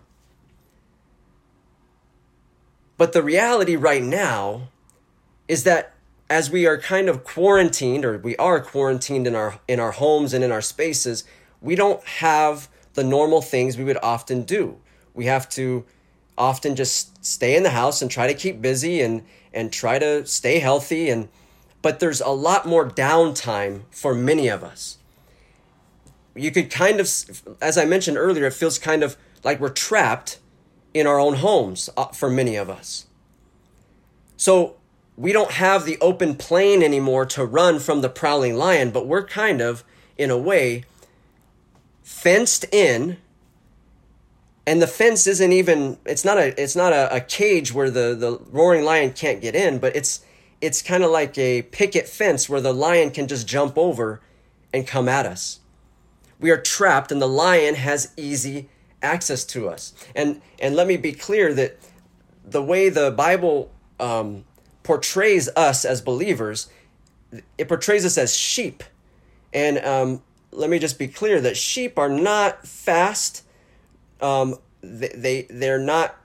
But 2.97 3.13
the 3.13 3.23
reality 3.23 3.75
right 3.75 4.03
now 4.03 4.69
is 5.47 5.63
that 5.63 5.93
as 6.29 6.49
we 6.49 6.65
are 6.65 6.77
kind 6.77 7.09
of 7.09 7.23
quarantined 7.23 8.05
or 8.05 8.17
we 8.17 8.37
are 8.37 8.61
quarantined 8.61 9.27
in 9.27 9.35
our 9.35 9.59
in 9.67 9.79
our 9.79 9.91
homes 9.91 10.33
and 10.33 10.43
in 10.43 10.51
our 10.51 10.61
spaces, 10.61 11.23
we 11.61 11.75
don't 11.75 12.01
have 12.05 12.69
the 12.93 13.03
normal 13.03 13.41
things 13.41 13.77
we 13.77 13.83
would 13.83 13.97
often 14.01 14.43
do. 14.43 14.77
We 15.13 15.25
have 15.25 15.49
to 15.49 15.83
often 16.37 16.75
just 16.75 17.25
stay 17.25 17.55
in 17.55 17.63
the 17.63 17.71
house 17.71 18.01
and 18.01 18.09
try 18.09 18.27
to 18.27 18.33
keep 18.33 18.61
busy 18.61 19.01
and 19.01 19.23
and 19.53 19.73
try 19.73 19.99
to 19.99 20.25
stay 20.25 20.59
healthy 20.59 21.09
and 21.09 21.27
but 21.81 21.99
there's 21.99 22.21
a 22.21 22.29
lot 22.29 22.65
more 22.65 22.87
downtime 22.87 23.81
for 23.89 24.13
many 24.13 24.47
of 24.47 24.63
us. 24.63 24.99
You 26.35 26.51
could 26.51 26.69
kind 26.69 26.99
of 26.99 27.07
as 27.61 27.77
I 27.77 27.85
mentioned 27.85 28.17
earlier, 28.17 28.45
it 28.45 28.53
feels 28.53 28.79
kind 28.79 29.03
of 29.03 29.17
like 29.43 29.59
we're 29.59 29.69
trapped 29.69 30.39
in 30.93 31.07
our 31.07 31.19
own 31.19 31.35
homes 31.35 31.89
uh, 31.97 32.07
for 32.07 32.29
many 32.29 32.55
of 32.55 32.69
us. 32.69 33.05
So 34.37 34.77
we 35.17 35.31
don't 35.31 35.51
have 35.51 35.85
the 35.85 35.97
open 35.99 36.35
plain 36.35 36.81
anymore 36.81 37.25
to 37.27 37.45
run 37.45 37.79
from 37.79 38.01
the 38.01 38.09
prowling 38.09 38.55
lion, 38.55 38.91
but 38.91 39.05
we're 39.05 39.25
kind 39.25 39.61
of, 39.61 39.83
in 40.17 40.31
a 40.31 40.37
way, 40.37 40.85
fenced 42.01 42.65
in. 42.71 43.17
And 44.65 44.81
the 44.81 44.87
fence 44.87 45.27
isn't 45.27 45.51
even 45.51 45.97
it's 46.05 46.25
not 46.25 46.37
a 46.37 46.59
it's 46.61 46.75
not 46.75 46.93
a, 46.93 47.15
a 47.15 47.19
cage 47.19 47.73
where 47.73 47.89
the, 47.89 48.15
the 48.15 48.39
roaring 48.51 48.83
lion 48.83 49.11
can't 49.13 49.41
get 49.41 49.55
in, 49.55 49.79
but 49.79 49.95
it's 49.95 50.23
it's 50.59 50.81
kind 50.81 51.03
of 51.03 51.09
like 51.09 51.37
a 51.37 51.63
picket 51.63 52.07
fence 52.07 52.47
where 52.47 52.61
the 52.61 52.73
lion 52.73 53.09
can 53.09 53.27
just 53.27 53.47
jump 53.47 53.77
over 53.77 54.21
and 54.71 54.85
come 54.85 55.09
at 55.09 55.25
us. 55.25 55.60
We 56.41 56.51
are 56.51 56.59
trapped 56.59 57.11
and 57.11 57.21
the 57.21 57.27
lion 57.27 57.75
has 57.75 58.11
easy 58.17 58.67
access 59.01 59.45
to 59.45 59.69
us. 59.69 59.93
And 60.15 60.41
and 60.59 60.75
let 60.75 60.87
me 60.87 60.97
be 60.97 61.13
clear 61.13 61.53
that 61.53 61.77
the 62.43 62.61
way 62.61 62.89
the 62.89 63.11
Bible 63.11 63.71
um, 63.99 64.43
portrays 64.83 65.47
us 65.55 65.85
as 65.85 66.01
believers, 66.01 66.69
it 67.57 67.67
portrays 67.67 68.05
us 68.05 68.17
as 68.17 68.35
sheep. 68.35 68.83
And 69.53 69.77
um, 69.79 70.21
let 70.51 70.69
me 70.69 70.79
just 70.79 70.97
be 70.99 71.07
clear 71.07 71.39
that 71.41 71.55
sheep 71.57 71.97
are 71.97 72.09
not 72.09 72.67
fast. 72.67 73.43
Um, 74.19 74.57
they, 74.81 75.11
they 75.15 75.41
they're 75.43 75.79
not 75.79 76.17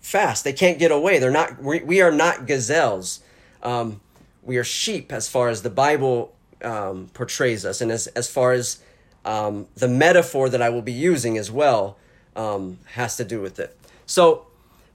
fast. 0.00 0.44
They 0.44 0.52
can't 0.52 0.78
get 0.78 0.90
away. 0.90 1.18
They're 1.18 1.30
not. 1.30 1.62
We, 1.62 1.80
we 1.80 2.00
are 2.00 2.12
not 2.12 2.46
gazelles. 2.46 3.20
Um, 3.62 4.00
we 4.42 4.56
are 4.56 4.64
sheep 4.64 5.12
as 5.12 5.28
far 5.28 5.48
as 5.48 5.62
the 5.62 5.70
Bible 5.70 6.34
um, 6.62 7.10
portrays 7.14 7.64
us, 7.64 7.80
and 7.80 7.90
as 7.90 8.06
as 8.08 8.30
far 8.30 8.52
as 8.52 8.80
um, 9.28 9.66
the 9.74 9.88
metaphor 9.88 10.48
that 10.48 10.62
I 10.62 10.70
will 10.70 10.82
be 10.82 10.92
using 10.92 11.36
as 11.36 11.50
well 11.50 11.98
um, 12.34 12.78
has 12.92 13.16
to 13.18 13.24
do 13.24 13.42
with 13.42 13.60
it. 13.60 13.78
So 14.06 14.46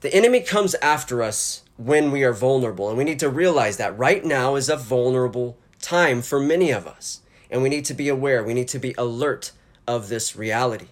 the 0.01 0.11
enemy 0.11 0.41
comes 0.41 0.73
after 0.81 1.21
us 1.21 1.61
when 1.77 2.09
we 2.09 2.23
are 2.23 2.33
vulnerable. 2.33 2.89
And 2.89 2.97
we 2.97 3.03
need 3.03 3.19
to 3.19 3.29
realize 3.29 3.77
that 3.77 3.95
right 3.95 4.25
now 4.25 4.55
is 4.55 4.69
a 4.69 4.75
vulnerable 4.75 5.57
time 5.81 6.23
for 6.23 6.39
many 6.39 6.71
of 6.71 6.87
us. 6.87 7.21
And 7.51 7.61
we 7.61 7.69
need 7.69 7.85
to 7.85 7.93
be 7.93 8.09
aware, 8.09 8.43
we 8.43 8.55
need 8.55 8.67
to 8.69 8.79
be 8.79 8.95
alert 8.97 9.51
of 9.87 10.09
this 10.09 10.35
reality. 10.35 10.87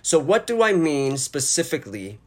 So, 0.00 0.18
what 0.18 0.46
do 0.46 0.62
I 0.62 0.72
mean 0.72 1.18
specifically 1.18 2.18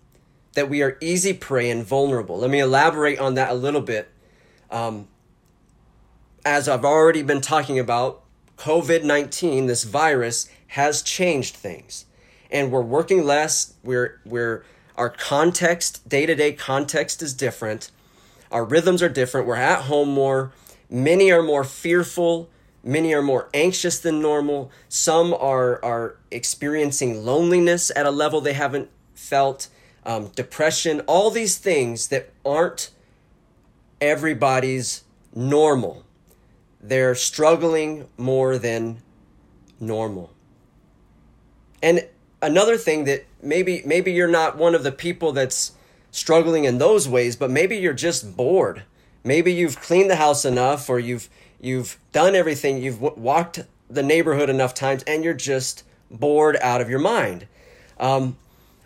that 0.53 0.70
we 0.70 0.84
are 0.84 0.98
easy 1.01 1.34
prey 1.34 1.72
and 1.72 1.84
vulnerable? 1.84 2.38
Let 2.38 2.51
me 2.51 2.60
elaborate 2.60 3.17
on 3.17 3.34
that 3.34 3.50
a 3.50 3.56
little 3.56 3.82
bit. 3.82 4.10
Um, 4.70 5.08
as 6.46 6.70
I've 6.70 6.86
already 6.86 7.24
been 7.24 7.41
talking 7.41 7.79
about, 7.79 8.22
COVID 8.58 9.04
19, 9.04 9.68
this 9.68 9.84
virus, 9.84 10.50
has 10.68 11.02
changed 11.02 11.56
things. 11.56 12.06
And 12.52 12.72
we're 12.72 12.82
working 12.82 13.24
less, 13.24 13.74
we're, 13.84 14.20
we're 14.26 14.64
our 14.98 15.10
context, 15.10 16.08
day 16.10 16.26
to 16.26 16.36
day 16.36 16.54
context 16.54 17.22
is 17.22 17.34
different. 17.34 17.92
Our 18.52 18.66
rhythms 18.66 19.04
are 19.04 19.10
different. 19.10 19.48
We're 19.48 19.56
at 19.56 19.84
home 19.84 20.10
more. 20.10 20.52
Many 20.90 21.32
are 21.32 21.44
more 21.44 21.64
fearful. 21.64 22.50
Many 22.84 23.14
are 23.14 23.22
more 23.22 23.50
anxious 23.54 24.00
than 24.00 24.22
normal. 24.22 24.72
Some 24.88 25.34
are, 25.34 25.84
are 25.84 26.18
experiencing 26.32 27.26
loneliness 27.26 27.92
at 27.96 28.06
a 28.06 28.12
level 28.12 28.40
they 28.42 28.54
haven't 28.54 28.90
felt, 29.14 29.68
um, 30.06 30.28
depression, 30.36 31.02
all 31.02 31.30
these 31.30 31.58
things 31.58 32.08
that 32.08 32.32
aren't 32.46 32.92
everybody's 34.00 35.04
normal. 35.36 36.06
They're 36.88 37.15
struggling 37.15 38.08
more 38.17 38.58
than 38.58 39.01
normal. 39.79 40.32
And 41.84 42.08
another 42.41 42.77
thing 42.77 43.03
that 43.06 43.25
maybe 43.41 43.82
maybe 43.86 44.13
you're 44.13 44.27
not 44.27 44.58
one 44.58 44.74
of 44.74 44.84
the 44.84 44.91
people 44.91 45.34
that's 45.34 45.74
struggling 46.12 46.63
in 46.63 46.77
those 46.77 47.08
ways, 47.08 47.36
but 47.36 47.51
maybe 47.51 47.75
you're 47.75 47.94
just 47.94 48.38
bored. 48.38 48.84
Maybe 49.24 49.51
you've 49.53 49.82
cleaned 49.82 50.10
the 50.10 50.15
house 50.15 50.46
enough 50.46 50.89
or 50.89 50.98
you've 50.98 51.29
you've 51.60 51.98
done 52.13 52.36
everything, 52.36 52.82
you've 52.82 53.01
w- 53.01 53.22
walked 53.22 53.65
the 53.89 54.03
neighborhood 54.03 54.50
enough 54.50 54.74
times 54.74 55.03
and 55.03 55.25
you're 55.25 55.34
just 55.34 55.84
bored 56.10 56.58
out 56.62 56.79
of 56.79 56.89
your 56.89 57.00
mind. 57.00 57.48
Um, 58.00 58.38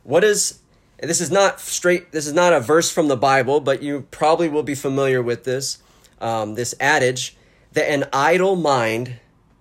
what 0.03 0.23
is 0.23 0.59
this 1.01 1.21
is 1.21 1.29
not 1.29 1.59
straight 1.59 2.11
this 2.11 2.25
is 2.25 2.33
not 2.33 2.51
a 2.51 2.59
verse 2.59 2.91
from 2.91 3.09
the 3.09 3.17
Bible, 3.17 3.59
but 3.59 3.83
you 3.83 4.07
probably 4.09 4.49
will 4.49 4.63
be 4.63 4.75
familiar 4.75 5.21
with 5.21 5.43
this 5.43 5.77
um, 6.19 6.55
this 6.55 6.73
adage 6.79 7.37
that 7.73 7.89
an 7.89 8.05
idle 8.11 8.55
mind 8.55 9.19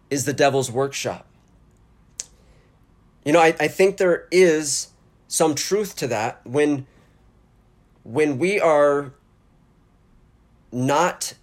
is 0.09 0.25
the 0.25 0.33
devil's 0.33 0.71
workshop. 0.71 1.26
You 3.25 3.33
know, 3.33 3.40
I, 3.40 3.55
I 3.61 3.69
think 3.69 3.99
there 3.99 4.26
is 4.31 4.88
some 5.29 5.55
truth 5.55 5.95
to 5.97 6.07
that 6.09 6.45
when 6.45 6.87
when 8.02 8.38
we 8.38 8.59
are 8.59 9.12
not 10.73 11.35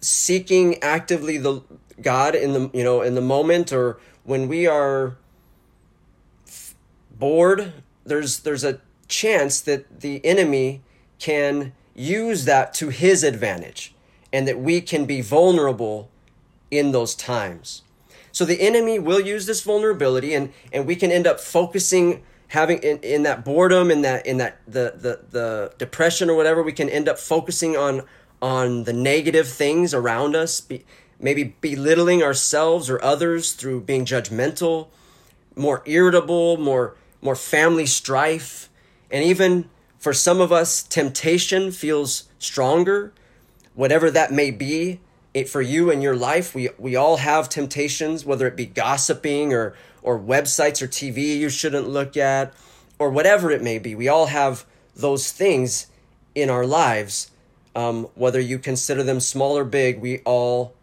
seeking 0.00 0.82
actively 0.82 1.38
the 1.38 1.62
God 2.00 2.34
in 2.34 2.52
the 2.52 2.70
you 2.74 2.82
know 2.82 3.02
in 3.02 3.14
the 3.14 3.20
moment 3.20 3.72
or 3.72 4.00
when 4.24 4.48
we 4.48 4.66
are 4.66 5.16
bored 7.16 7.72
there's 8.04 8.40
there's 8.40 8.64
a 8.64 8.80
chance 9.06 9.60
that 9.60 10.00
the 10.00 10.24
enemy 10.24 10.82
can 11.18 11.72
use 11.94 12.44
that 12.44 12.74
to 12.74 12.88
his 12.88 13.22
advantage 13.22 13.93
and 14.34 14.46
that 14.46 14.58
we 14.58 14.82
can 14.82 15.06
be 15.06 15.22
vulnerable 15.22 16.10
in 16.70 16.92
those 16.92 17.14
times. 17.14 17.82
So 18.32 18.44
the 18.44 18.60
enemy 18.60 18.98
will 18.98 19.20
use 19.20 19.46
this 19.46 19.62
vulnerability 19.62 20.34
and, 20.34 20.52
and 20.72 20.86
we 20.86 20.96
can 20.96 21.10
end 21.10 21.26
up 21.26 21.40
focusing 21.40 22.22
having 22.48 22.78
in, 22.78 22.98
in 22.98 23.22
that 23.22 23.44
boredom 23.44 23.90
in 23.90 24.02
that 24.02 24.26
in 24.26 24.36
that 24.36 24.60
the, 24.66 24.92
the 24.96 25.20
the 25.30 25.72
depression 25.78 26.28
or 26.28 26.36
whatever 26.36 26.62
we 26.62 26.72
can 26.72 26.90
end 26.90 27.08
up 27.08 27.18
focusing 27.18 27.76
on 27.76 28.02
on 28.42 28.84
the 28.84 28.92
negative 28.92 29.48
things 29.48 29.94
around 29.94 30.36
us 30.36 30.60
be, 30.60 30.84
maybe 31.18 31.56
belittling 31.60 32.22
ourselves 32.22 32.90
or 32.90 33.02
others 33.02 33.52
through 33.52 33.80
being 33.80 34.04
judgmental 34.04 34.88
more 35.56 35.82
irritable, 35.86 36.56
more 36.56 36.96
more 37.22 37.36
family 37.36 37.86
strife, 37.86 38.68
and 39.10 39.24
even 39.24 39.70
for 39.98 40.12
some 40.12 40.40
of 40.40 40.52
us 40.52 40.82
temptation 40.82 41.70
feels 41.72 42.24
stronger, 42.38 43.12
whatever 43.74 44.10
that 44.10 44.32
may 44.32 44.50
be. 44.50 45.00
It, 45.32 45.48
for 45.48 45.60
you 45.60 45.90
in 45.90 46.00
your 46.00 46.14
life, 46.14 46.54
we 46.54 46.68
we 46.78 46.94
all 46.94 47.16
have 47.16 47.48
temptations, 47.48 48.24
whether 48.24 48.46
it 48.46 48.56
be 48.56 48.66
gossiping 48.66 49.52
or 49.52 49.74
or 50.02 50.18
websites 50.18 50.80
or 50.80 50.86
TV 50.86 51.38
you 51.38 51.48
shouldn't 51.48 51.88
look 51.88 52.16
at, 52.16 52.54
or 52.98 53.10
whatever 53.10 53.50
it 53.50 53.62
may 53.62 53.78
be. 53.78 53.94
We 53.94 54.06
all 54.06 54.26
have 54.26 54.64
those 54.94 55.32
things 55.32 55.88
in 56.34 56.50
our 56.50 56.66
lives. 56.66 57.30
Um, 57.74 58.04
whether 58.14 58.38
you 58.38 58.60
consider 58.60 59.02
them 59.02 59.18
small 59.18 59.58
or 59.58 59.64
big, 59.64 60.00
we 60.00 60.20
all 60.20 60.74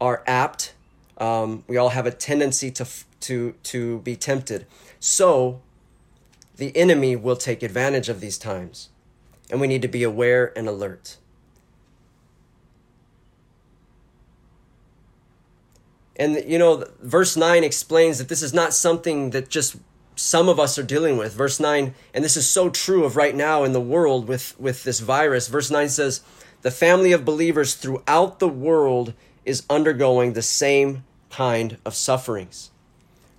are 0.00 0.22
apt. 0.26 0.72
Um, 1.18 1.64
we 1.68 1.76
all 1.76 1.90
have 1.90 2.06
a 2.06 2.10
tendency 2.10 2.70
to 2.70 2.86
to 3.20 3.52
to 3.64 3.98
be 3.98 4.16
tempted. 4.16 4.66
So 4.98 5.60
the 6.56 6.74
enemy 6.76 7.16
will 7.16 7.36
take 7.36 7.62
advantage 7.62 8.08
of 8.08 8.20
these 8.20 8.38
times, 8.38 8.88
and 9.50 9.60
we 9.60 9.66
need 9.66 9.82
to 9.82 9.88
be 9.88 10.02
aware 10.02 10.56
and 10.56 10.66
alert. 10.66 11.18
And 16.20 16.44
you 16.46 16.58
know, 16.58 16.84
verse 17.00 17.34
9 17.34 17.64
explains 17.64 18.18
that 18.18 18.28
this 18.28 18.42
is 18.42 18.52
not 18.52 18.74
something 18.74 19.30
that 19.30 19.48
just 19.48 19.76
some 20.16 20.50
of 20.50 20.60
us 20.60 20.78
are 20.78 20.82
dealing 20.82 21.16
with. 21.16 21.32
Verse 21.32 21.58
9, 21.58 21.94
and 22.12 22.22
this 22.22 22.36
is 22.36 22.46
so 22.46 22.68
true 22.68 23.04
of 23.04 23.16
right 23.16 23.34
now 23.34 23.64
in 23.64 23.72
the 23.72 23.80
world 23.80 24.28
with, 24.28 24.54
with 24.60 24.84
this 24.84 25.00
virus. 25.00 25.48
Verse 25.48 25.70
9 25.70 25.88
says, 25.88 26.20
The 26.60 26.70
family 26.70 27.12
of 27.12 27.24
believers 27.24 27.72
throughout 27.74 28.38
the 28.38 28.48
world 28.48 29.14
is 29.46 29.64
undergoing 29.70 30.34
the 30.34 30.42
same 30.42 31.04
kind 31.30 31.78
of 31.86 31.94
sufferings. 31.94 32.70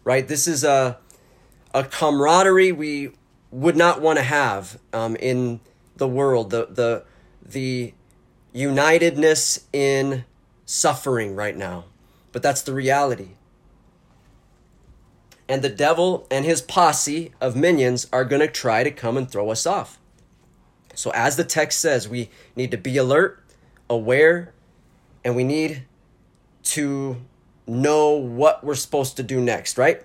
Right? 0.03 0.27
This 0.27 0.47
is 0.47 0.63
a, 0.63 0.97
a 1.75 1.83
camaraderie 1.83 2.71
we 2.71 3.11
would 3.51 3.77
not 3.77 4.01
want 4.01 4.17
to 4.17 4.23
have 4.23 4.79
um, 4.91 5.15
in 5.17 5.59
the 5.97 6.07
world, 6.07 6.49
the, 6.49 6.65
the, 6.65 7.03
the 7.45 7.93
unitedness 8.55 9.65
in 9.71 10.25
suffering 10.65 11.35
right 11.35 11.55
now. 11.55 11.85
But 12.31 12.41
that's 12.41 12.61
the 12.61 12.73
reality. 12.73 13.29
And 15.47 15.61
the 15.61 15.69
devil 15.69 16.27
and 16.31 16.45
his 16.45 16.61
posse 16.61 17.33
of 17.41 17.55
minions 17.55 18.07
are 18.13 18.23
going 18.23 18.39
to 18.39 18.47
try 18.47 18.83
to 18.83 18.91
come 18.91 19.17
and 19.17 19.29
throw 19.29 19.49
us 19.49 19.65
off. 19.65 19.99
So, 20.95 21.11
as 21.11 21.35
the 21.35 21.43
text 21.43 21.79
says, 21.79 22.07
we 22.07 22.29
need 22.55 22.71
to 22.71 22.77
be 22.77 22.97
alert, 22.97 23.43
aware, 23.89 24.53
and 25.23 25.35
we 25.35 25.43
need 25.43 25.83
to 26.63 27.17
know 27.67 28.11
what 28.11 28.63
we're 28.63 28.75
supposed 28.75 29.17
to 29.17 29.23
do 29.23 29.41
next, 29.41 29.77
right? 29.77 30.01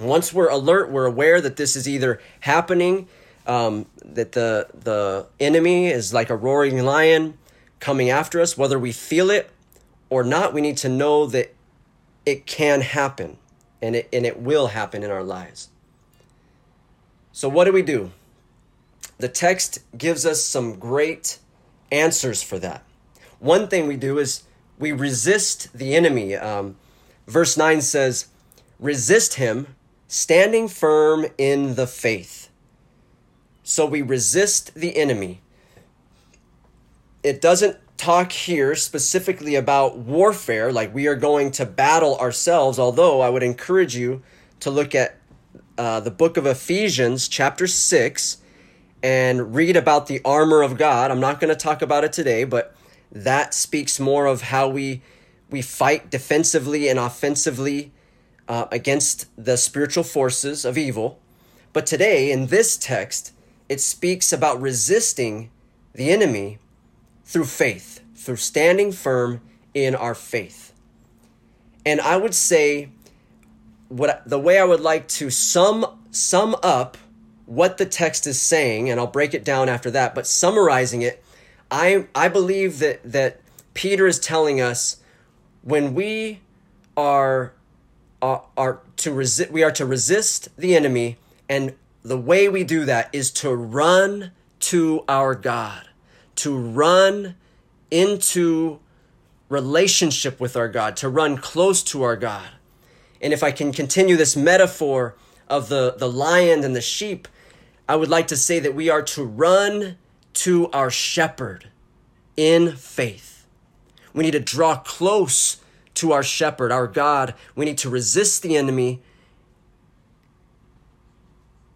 Once 0.00 0.32
we're 0.32 0.48
alert, 0.48 0.90
we're 0.90 1.06
aware 1.06 1.40
that 1.40 1.56
this 1.56 1.76
is 1.76 1.88
either 1.88 2.20
happening, 2.40 3.08
um, 3.46 3.86
that 4.04 4.32
the 4.32 4.68
the 4.74 5.26
enemy 5.38 5.88
is 5.88 6.12
like 6.12 6.30
a 6.30 6.36
roaring 6.36 6.82
lion 6.84 7.38
coming 7.80 8.10
after 8.10 8.40
us, 8.40 8.56
whether 8.56 8.78
we 8.78 8.92
feel 8.92 9.30
it 9.30 9.50
or 10.12 10.22
not, 10.22 10.52
we 10.52 10.60
need 10.60 10.76
to 10.76 10.90
know 10.90 11.24
that 11.24 11.54
it 12.26 12.44
can 12.44 12.82
happen 12.82 13.38
and 13.80 13.96
it, 13.96 14.10
and 14.12 14.26
it 14.26 14.38
will 14.38 14.66
happen 14.66 15.02
in 15.02 15.10
our 15.10 15.22
lives. 15.22 15.70
So, 17.32 17.48
what 17.48 17.64
do 17.64 17.72
we 17.72 17.80
do? 17.80 18.10
The 19.16 19.30
text 19.30 19.78
gives 19.96 20.26
us 20.26 20.44
some 20.44 20.78
great 20.78 21.38
answers 21.90 22.42
for 22.42 22.58
that. 22.58 22.84
One 23.38 23.68
thing 23.68 23.86
we 23.86 23.96
do 23.96 24.18
is 24.18 24.42
we 24.78 24.92
resist 24.92 25.72
the 25.72 25.94
enemy. 25.94 26.34
Um, 26.36 26.76
verse 27.26 27.56
9 27.56 27.80
says, 27.80 28.26
Resist 28.78 29.34
him, 29.34 29.76
standing 30.08 30.68
firm 30.68 31.24
in 31.38 31.74
the 31.74 31.86
faith. 31.86 32.50
So 33.62 33.86
we 33.86 34.02
resist 34.02 34.74
the 34.74 34.94
enemy. 34.94 35.40
It 37.22 37.40
doesn't 37.40 37.78
talk 38.02 38.32
here 38.32 38.74
specifically 38.74 39.54
about 39.54 39.96
warfare, 39.96 40.72
like 40.72 40.92
we 40.92 41.06
are 41.06 41.14
going 41.14 41.52
to 41.52 41.64
battle 41.64 42.16
ourselves, 42.16 42.76
although 42.76 43.20
I 43.20 43.28
would 43.28 43.44
encourage 43.44 43.94
you 43.94 44.22
to 44.58 44.72
look 44.72 44.92
at 44.92 45.18
uh, 45.78 46.00
the 46.00 46.10
book 46.10 46.36
of 46.36 46.44
Ephesians, 46.44 47.28
chapter 47.28 47.68
6, 47.68 48.38
and 49.04 49.54
read 49.54 49.76
about 49.76 50.08
the 50.08 50.20
armor 50.24 50.62
of 50.62 50.76
God. 50.76 51.12
I'm 51.12 51.20
not 51.20 51.38
going 51.38 51.50
to 51.50 51.56
talk 51.56 51.80
about 51.80 52.02
it 52.02 52.12
today, 52.12 52.42
but 52.42 52.74
that 53.12 53.54
speaks 53.54 54.00
more 54.00 54.26
of 54.26 54.42
how 54.42 54.68
we 54.68 55.00
we 55.48 55.62
fight 55.62 56.10
defensively 56.10 56.88
and 56.88 56.98
offensively 56.98 57.92
uh, 58.48 58.66
against 58.72 59.28
the 59.36 59.56
spiritual 59.56 60.02
forces 60.02 60.64
of 60.64 60.76
evil. 60.76 61.20
But 61.72 61.86
today, 61.86 62.32
in 62.32 62.48
this 62.48 62.76
text, 62.76 63.32
it 63.68 63.80
speaks 63.80 64.32
about 64.32 64.60
resisting 64.60 65.50
the 65.92 66.10
enemy 66.10 66.58
through 67.24 67.46
faith, 67.46 67.91
through 68.22 68.36
standing 68.36 68.92
firm 68.92 69.40
in 69.74 69.94
our 69.94 70.14
faith. 70.14 70.72
And 71.84 72.00
I 72.00 72.16
would 72.16 72.34
say 72.34 72.90
what 73.88 74.22
the 74.24 74.38
way 74.38 74.58
I 74.58 74.64
would 74.64 74.80
like 74.80 75.08
to 75.08 75.28
sum 75.28 75.98
sum 76.10 76.56
up 76.62 76.96
what 77.46 77.78
the 77.78 77.86
text 77.86 78.26
is 78.26 78.40
saying 78.40 78.88
and 78.88 79.00
I'll 79.00 79.06
break 79.06 79.34
it 79.34 79.44
down 79.44 79.68
after 79.68 79.90
that, 79.90 80.14
but 80.14 80.26
summarizing 80.26 81.02
it, 81.02 81.22
I 81.70 82.06
I 82.14 82.28
believe 82.28 82.78
that 82.78 83.00
that 83.04 83.40
Peter 83.74 84.06
is 84.06 84.18
telling 84.18 84.60
us 84.60 84.98
when 85.62 85.94
we 85.94 86.40
are 86.96 87.52
are, 88.20 88.44
are 88.56 88.80
to 88.98 89.12
resist 89.12 89.50
we 89.50 89.62
are 89.62 89.72
to 89.72 89.84
resist 89.84 90.48
the 90.56 90.76
enemy 90.76 91.18
and 91.48 91.74
the 92.04 92.18
way 92.18 92.48
we 92.48 92.62
do 92.62 92.84
that 92.84 93.08
is 93.12 93.30
to 93.30 93.54
run 93.54 94.30
to 94.60 95.04
our 95.08 95.34
God 95.34 95.88
to 96.36 96.56
run 96.56 97.34
into 97.92 98.80
relationship 99.48 100.40
with 100.40 100.56
our 100.56 100.68
God, 100.68 100.96
to 100.96 101.08
run 101.08 101.36
close 101.36 101.82
to 101.84 102.02
our 102.02 102.16
God. 102.16 102.48
And 103.20 103.32
if 103.32 103.42
I 103.42 103.52
can 103.52 103.70
continue 103.70 104.16
this 104.16 104.34
metaphor 104.34 105.14
of 105.46 105.68
the, 105.68 105.94
the 105.96 106.10
lion 106.10 106.64
and 106.64 106.74
the 106.74 106.80
sheep, 106.80 107.28
I 107.88 107.96
would 107.96 108.08
like 108.08 108.26
to 108.28 108.36
say 108.36 108.58
that 108.58 108.74
we 108.74 108.88
are 108.88 109.02
to 109.02 109.22
run 109.22 109.98
to 110.34 110.70
our 110.70 110.90
shepherd 110.90 111.68
in 112.36 112.74
faith. 112.76 113.46
We 114.14 114.24
need 114.24 114.30
to 114.32 114.40
draw 114.40 114.76
close 114.76 115.58
to 115.94 116.12
our 116.12 116.22
shepherd, 116.22 116.72
our 116.72 116.86
God. 116.86 117.34
We 117.54 117.66
need 117.66 117.78
to 117.78 117.90
resist 117.90 118.42
the 118.42 118.56
enemy 118.56 119.02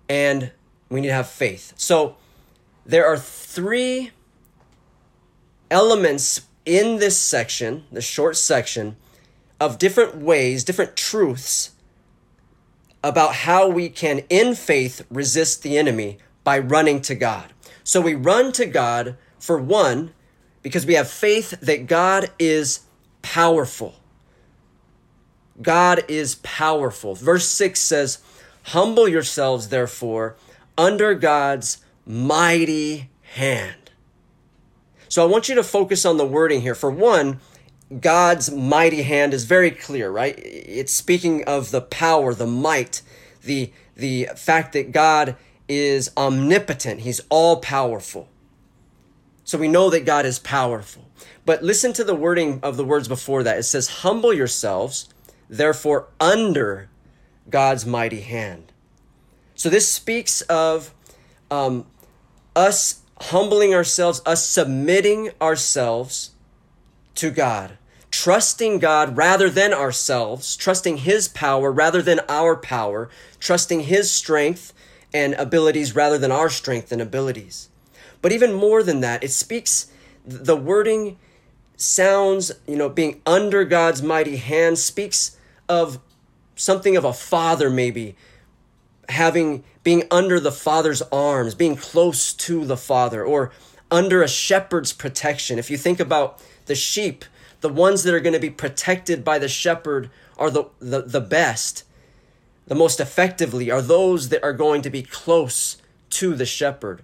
and 0.09 0.53
we 0.89 1.01
need 1.01 1.09
to 1.09 1.15
have 1.15 1.29
faith. 1.29 1.75
So 1.77 2.17
there 2.87 3.07
are 3.07 3.19
three 3.19 4.13
elements 5.71 6.43
in 6.65 6.99
this 6.99 7.19
section, 7.19 7.85
the 7.93 8.01
short 8.01 8.37
section, 8.37 8.97
of 9.61 9.79
different 9.79 10.17
ways, 10.17 10.65
different 10.65 10.97
truths 10.97 11.71
about 13.03 13.35
how 13.35 13.69
we 13.69 13.89
can, 13.89 14.19
in 14.29 14.55
faith, 14.55 15.07
resist 15.11 15.63
the 15.63 15.79
enemy 15.79 16.19
by 16.45 16.59
running 16.59 17.01
to 17.01 17.15
God. 17.15 17.53
So 17.85 18.01
we 18.01 18.15
run 18.15 18.53
to 18.53 18.67
God 18.67 19.17
for 19.39 19.59
one, 19.59 20.13
because 20.63 20.85
we 20.85 20.95
have 20.95 21.09
faith 21.09 21.51
that 21.61 21.87
God 21.87 22.31
is 22.39 22.81
powerful. 23.23 23.95
God 25.63 26.05
is 26.09 26.35
powerful. 26.37 27.15
Verse 27.15 27.47
6 27.47 27.79
says, 27.81 28.19
Humble 28.65 29.07
yourselves, 29.07 29.69
therefore, 29.69 30.37
under 30.77 31.15
God's 31.15 31.79
mighty 32.05 33.11
hand 33.35 33.86
so 35.09 35.23
I 35.23 35.27
want 35.27 35.49
you 35.49 35.55
to 35.55 35.63
focus 35.63 36.05
on 36.05 36.17
the 36.17 36.27
wording 36.27 36.61
here. 36.63 36.75
For 36.75 36.91
one, 36.91 37.41
God's 38.01 38.51
mighty 38.51 39.03
hand 39.03 39.33
is 39.33 39.45
very 39.45 39.71
clear, 39.71 40.11
right? 40.11 40.35
It's 40.39 40.93
speaking 40.93 41.45
of 41.45 41.71
the 41.71 41.81
power, 41.81 42.35
the 42.35 42.47
might, 42.47 43.03
the 43.43 43.73
the 43.97 44.29
fact 44.37 44.73
that 44.75 44.93
God 44.93 45.37
is 45.69 46.11
omnipotent. 46.17 47.01
He's 47.01 47.21
all 47.29 47.61
powerful. 47.61 48.29
So 49.45 49.59
we 49.59 49.69
know 49.69 49.91
that 49.91 50.05
God 50.05 50.27
is 50.27 50.39
powerful. 50.39 51.05
But 51.45 51.63
listen 51.63 51.93
to 51.95 52.05
the 52.05 52.15
wording 52.15 52.61
of 52.63 52.77
the 52.77 52.85
words 52.85 53.09
before 53.09 53.45
that. 53.45 53.59
It 53.59 53.63
says, 53.63 53.89
Humble 53.89 54.35
yourselves, 54.35 55.09
therefore, 55.49 56.09
under 56.21 56.89
God's 57.49 57.87
mighty 57.87 58.21
hand. 58.21 58.73
So 59.55 59.71
this 59.71 59.89
speaks 59.89 60.43
of 60.43 60.93
um, 61.51 61.87
us 62.55 63.03
humbling 63.21 63.75
ourselves, 63.75 64.23
us 64.27 64.47
submitting 64.47 65.31
ourselves 65.41 66.31
to 67.15 67.31
God, 67.31 67.79
trusting 68.11 68.79
God 68.79 69.17
rather 69.17 69.49
than 69.49 69.73
ourselves, 69.73 70.57
trusting 70.57 70.99
His 70.99 71.29
power 71.29 71.73
rather 71.73 72.03
than 72.03 72.21
our 72.29 72.57
power, 72.57 73.09
trusting 73.41 73.81
His 73.81 74.11
strength 74.11 74.73
and 75.15 75.35
abilities 75.35 75.95
rather 75.95 76.19
than 76.19 76.33
our 76.33 76.51
strength 76.51 76.93
and 76.93 77.01
abilities. 77.01 77.69
But 78.21 78.33
even 78.33 78.53
more 78.53 78.83
than 78.83 79.01
that, 79.01 79.25
it 79.25 79.31
speaks, 79.31 79.91
the 80.27 80.57
wording 80.57 81.19
sounds, 81.77 82.53
you 82.67 82.77
know, 82.77 82.89
being 82.89 83.23
under 83.25 83.65
God's 83.65 84.03
mighty 84.03 84.37
hand 84.37 84.79
speaks 84.79 85.37
of 85.69 85.99
something 86.55 86.97
of 86.97 87.05
a 87.05 87.13
father 87.13 87.71
maybe 87.71 88.17
having 89.09 89.63
being 89.87 90.03
under 90.11 90.41
the 90.41 90.51
father's 90.51 91.01
arms 91.13 91.55
being 91.55 91.77
close 91.77 92.33
to 92.33 92.65
the 92.65 92.77
father 92.77 93.25
or 93.25 93.53
under 93.89 94.21
a 94.21 94.27
shepherd's 94.27 94.93
protection. 94.93 95.61
If 95.61 95.71
you 95.71 95.77
think 95.77 96.01
about 96.01 96.43
the 96.65 96.75
sheep 96.75 97.25
the 97.61 97.69
ones 97.69 98.03
that 98.03 98.13
are 98.13 98.19
going 98.19 98.33
to 98.33 98.41
be 98.41 98.51
protected 98.51 99.23
by 99.23 99.39
the 99.39 99.47
shepherd 99.47 100.11
are 100.37 100.51
the, 100.51 100.65
the, 100.81 101.03
the 101.03 101.21
best. 101.21 101.85
The 102.67 102.75
most 102.75 102.99
effectively 102.99 103.71
are 103.71 103.81
those 103.81 104.31
that 104.31 104.43
are 104.43 104.53
going 104.53 104.83
to 104.83 104.91
be 104.91 105.03
close 105.03 105.77
to 106.11 106.35
the 106.35 106.47
shepherd. 106.47 107.03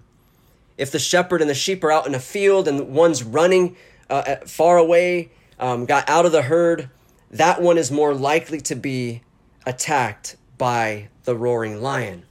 If 0.77 0.91
the 0.91 0.99
shepherd 0.99 1.39
and 1.39 1.49
the 1.49 1.55
sheep 1.55 1.85
are 1.85 1.91
out 1.93 2.05
in 2.05 2.13
a 2.13 2.19
field 2.19 2.67
and 2.67 2.89
one's 2.89 3.23
running 3.23 3.77
uh, 4.09 4.35
far 4.45 4.77
away 4.77 5.31
um, 5.57 5.85
got 5.85 6.09
out 6.09 6.25
of 6.25 6.33
the 6.33 6.41
herd 6.41 6.89
that 7.31 7.61
one 7.61 7.77
is 7.77 7.89
more 7.89 8.13
likely 8.13 8.59
to 8.59 8.75
be 8.75 9.23
attacked 9.65 10.35
by 10.57 11.07
the 11.23 11.37
roaring 11.37 11.81
lion. 11.81 12.25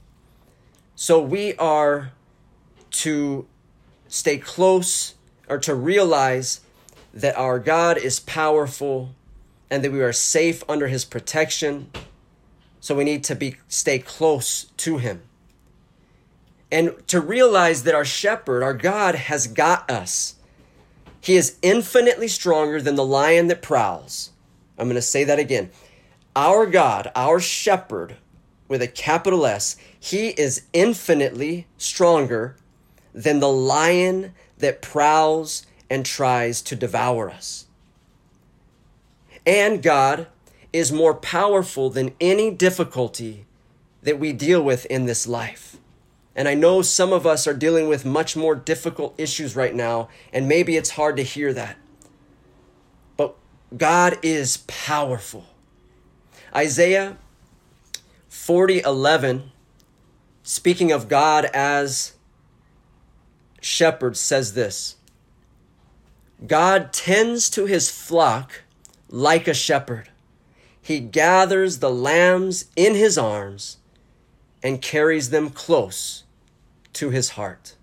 So 0.95 1.19
we 1.19 1.55
are 1.55 2.11
to 2.91 3.47
stay 4.07 4.37
close 4.37 5.15
or 5.49 5.57
to 5.59 5.73
realize 5.73 6.61
that 7.13 7.37
our 7.37 7.59
God 7.59 7.97
is 7.97 8.19
powerful 8.19 9.13
and 9.69 9.83
that 9.83 9.91
we 9.91 10.01
are 10.01 10.13
safe 10.13 10.63
under 10.69 10.87
his 10.87 11.03
protection. 11.03 11.89
So 12.79 12.95
we 12.95 13.03
need 13.03 13.23
to 13.25 13.35
be 13.35 13.57
stay 13.67 13.99
close 13.99 14.65
to 14.77 14.97
him. 14.97 15.21
And 16.71 16.95
to 17.07 17.21
realize 17.21 17.83
that 17.83 17.95
our 17.95 18.05
shepherd, 18.05 18.63
our 18.63 18.73
God 18.73 19.15
has 19.15 19.47
got 19.47 19.89
us. 19.89 20.35
He 21.21 21.35
is 21.35 21.57
infinitely 21.61 22.27
stronger 22.27 22.81
than 22.81 22.95
the 22.95 23.05
lion 23.05 23.47
that 23.47 23.61
prowls. 23.61 24.31
I'm 24.77 24.85
going 24.85 24.95
to 24.95 25.01
say 25.01 25.23
that 25.23 25.39
again. 25.39 25.69
Our 26.35 26.65
God, 26.65 27.11
our 27.15 27.39
shepherd, 27.39 28.17
with 28.73 28.81
a 28.81 28.87
capital 28.87 29.45
S, 29.45 29.77
he 29.99 30.29
is 30.29 30.63
infinitely 30.73 31.67
stronger 31.77 32.55
than 33.13 33.39
the 33.39 33.51
lion 33.51 34.33
that 34.57 34.81
prowls 34.81 35.67
and 35.91 36.03
tries 36.03 36.59
to 36.63 36.75
devour 36.75 37.29
us. 37.29 37.67
And 39.45 39.83
God 39.83 40.25
is 40.73 40.91
more 40.91 41.13
powerful 41.13 41.91
than 41.91 42.15
any 42.19 42.49
difficulty 42.49 43.45
that 44.01 44.17
we 44.17 44.33
deal 44.33 44.63
with 44.63 44.87
in 44.87 45.05
this 45.05 45.27
life. 45.27 45.77
And 46.35 46.47
I 46.47 46.55
know 46.55 46.81
some 46.81 47.13
of 47.13 47.27
us 47.27 47.45
are 47.45 47.53
dealing 47.53 47.87
with 47.87 48.05
much 48.05 48.35
more 48.35 48.55
difficult 48.55 49.13
issues 49.19 49.55
right 49.55 49.75
now, 49.75 50.09
and 50.33 50.47
maybe 50.47 50.77
it's 50.77 50.89
hard 50.89 51.15
to 51.17 51.23
hear 51.23 51.53
that. 51.53 51.77
But 53.17 53.35
God 53.77 54.17
is 54.23 54.57
powerful. 54.65 55.45
Isaiah 56.55 57.17
40:11 58.33 59.51
speaking 60.41 60.91
of 60.91 61.07
God 61.07 61.45
as 61.53 62.13
shepherd 63.61 64.17
says 64.17 64.53
this 64.53 64.95
God 66.45 66.91
tends 66.91 67.49
to 67.51 67.67
his 67.67 67.89
flock 67.91 68.63
like 69.07 69.47
a 69.47 69.53
shepherd. 69.53 70.09
He 70.81 70.99
gathers 70.99 71.77
the 71.77 71.91
lambs 71.91 72.65
in 72.75 72.95
his 72.95 73.17
arms 73.17 73.77
and 74.61 74.81
carries 74.81 75.29
them 75.29 75.51
close 75.51 76.23
to 76.93 77.11
his 77.11 77.29
heart. 77.29 77.75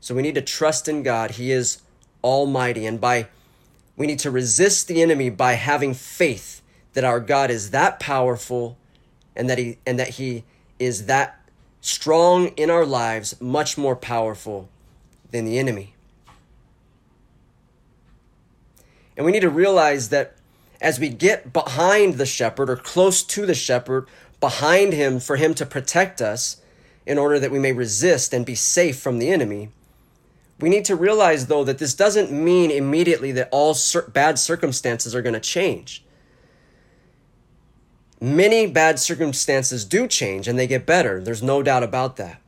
So 0.00 0.14
we 0.14 0.22
need 0.22 0.36
to 0.36 0.42
trust 0.42 0.88
in 0.88 1.02
God. 1.02 1.32
He 1.32 1.50
is 1.50 1.82
almighty 2.24 2.86
and 2.86 3.00
by 3.00 3.26
we 3.96 4.06
need 4.06 4.20
to 4.20 4.30
resist 4.30 4.86
the 4.86 5.02
enemy 5.02 5.28
by 5.28 5.54
having 5.54 5.92
faith 5.92 6.55
that 6.96 7.04
our 7.04 7.20
God 7.20 7.50
is 7.50 7.72
that 7.72 8.00
powerful 8.00 8.78
and 9.36 9.50
that 9.50 9.58
he 9.58 9.76
and 9.84 9.98
that 9.98 10.08
he 10.08 10.44
is 10.78 11.04
that 11.04 11.38
strong 11.82 12.48
in 12.56 12.70
our 12.70 12.86
lives, 12.86 13.38
much 13.38 13.76
more 13.76 13.94
powerful 13.94 14.70
than 15.30 15.44
the 15.44 15.58
enemy. 15.58 15.94
And 19.14 19.26
we 19.26 19.32
need 19.32 19.40
to 19.40 19.50
realize 19.50 20.08
that 20.08 20.36
as 20.80 20.98
we 20.98 21.10
get 21.10 21.52
behind 21.52 22.14
the 22.14 22.24
shepherd 22.24 22.70
or 22.70 22.76
close 22.76 23.22
to 23.24 23.44
the 23.44 23.54
shepherd, 23.54 24.08
behind 24.40 24.94
him 24.94 25.20
for 25.20 25.36
him 25.36 25.52
to 25.52 25.66
protect 25.66 26.22
us 26.22 26.62
in 27.04 27.18
order 27.18 27.38
that 27.38 27.50
we 27.50 27.58
may 27.58 27.72
resist 27.72 28.32
and 28.32 28.46
be 28.46 28.54
safe 28.54 28.98
from 28.98 29.18
the 29.18 29.28
enemy, 29.28 29.68
we 30.58 30.70
need 30.70 30.86
to 30.86 30.96
realize, 30.96 31.48
though, 31.48 31.64
that 31.64 31.76
this 31.76 31.92
doesn't 31.92 32.32
mean 32.32 32.70
immediately 32.70 33.32
that 33.32 33.50
all 33.52 33.76
bad 34.14 34.38
circumstances 34.38 35.14
are 35.14 35.20
going 35.20 35.34
to 35.34 35.40
change. 35.40 36.02
Many 38.20 38.66
bad 38.66 38.98
circumstances 38.98 39.84
do 39.84 40.06
change 40.06 40.48
and 40.48 40.58
they 40.58 40.66
get 40.66 40.86
better. 40.86 41.20
There's 41.20 41.42
no 41.42 41.62
doubt 41.62 41.82
about 41.82 42.16
that. 42.16 42.40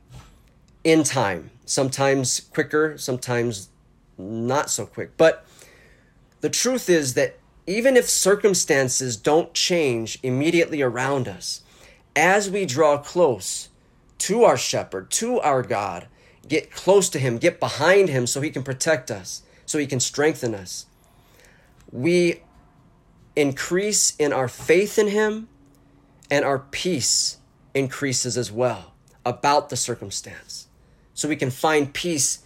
In 0.83 1.03
time, 1.03 1.51
sometimes 1.65 2.39
quicker, 2.39 2.97
sometimes 2.97 3.69
not 4.17 4.69
so 4.69 4.85
quick. 4.85 5.15
But 5.17 5.45
the 6.41 6.49
truth 6.49 6.89
is 6.89 7.13
that 7.13 7.37
even 7.67 7.95
if 7.95 8.09
circumstances 8.09 9.15
don't 9.15 9.53
change 9.53 10.17
immediately 10.23 10.81
around 10.81 11.27
us, 11.27 11.61
as 12.15 12.49
we 12.49 12.65
draw 12.65 12.97
close 12.97 13.69
to 14.17 14.43
our 14.43 14.57
shepherd, 14.57 15.11
to 15.11 15.39
our 15.39 15.61
God, 15.61 16.07
get 16.47 16.71
close 16.71 17.09
to 17.09 17.19
Him, 17.19 17.37
get 17.37 17.59
behind 17.59 18.09
Him 18.09 18.25
so 18.25 18.41
He 18.41 18.49
can 18.49 18.63
protect 18.63 19.11
us, 19.11 19.43
so 19.65 19.77
He 19.77 19.85
can 19.85 19.99
strengthen 19.99 20.55
us. 20.55 20.87
We 21.91 22.41
increase 23.35 24.15
in 24.17 24.33
our 24.33 24.47
faith 24.47 24.97
in 24.97 25.09
Him, 25.09 25.47
and 26.29 26.45
our 26.45 26.59
peace 26.59 27.37
increases 27.73 28.37
as 28.37 28.51
well 28.51 28.93
about 29.25 29.69
the 29.69 29.75
circumstance. 29.75 30.67
So 31.13 31.27
we 31.27 31.35
can 31.35 31.51
find 31.51 31.93
peace 31.93 32.39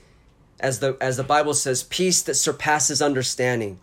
as 0.59 0.79
the 0.79 0.97
as 1.01 1.17
the 1.17 1.23
Bible 1.23 1.53
says, 1.53 1.83
peace 1.83 2.21
that 2.23 2.35
surpasses 2.35 3.01
understanding. 3.01 3.79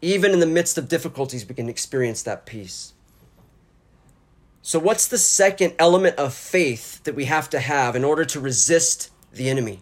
Even 0.00 0.32
in 0.32 0.40
the 0.40 0.46
midst 0.46 0.76
of 0.76 0.88
difficulties, 0.88 1.48
we 1.48 1.54
can 1.54 1.68
experience 1.68 2.22
that 2.22 2.44
peace. 2.44 2.92
So, 4.60 4.78
what's 4.78 5.08
the 5.08 5.18
second 5.18 5.74
element 5.78 6.16
of 6.16 6.34
faith 6.34 7.02
that 7.04 7.14
we 7.14 7.24
have 7.26 7.48
to 7.50 7.60
have 7.60 7.96
in 7.96 8.04
order 8.04 8.24
to 8.26 8.40
resist 8.40 9.10
the 9.32 9.48
enemy. 9.48 9.80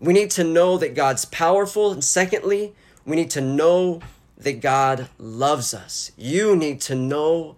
We 0.00 0.12
need 0.12 0.30
to 0.32 0.44
know 0.44 0.78
that 0.78 0.94
God's 0.94 1.24
powerful. 1.24 1.92
And 1.92 2.02
secondly, 2.02 2.74
we 3.06 3.16
need 3.16 3.30
to 3.30 3.40
know 3.40 4.00
that 4.36 4.60
God 4.60 5.08
loves 5.18 5.72
us. 5.74 6.10
You 6.16 6.56
need 6.56 6.80
to 6.82 6.94
know 6.94 7.56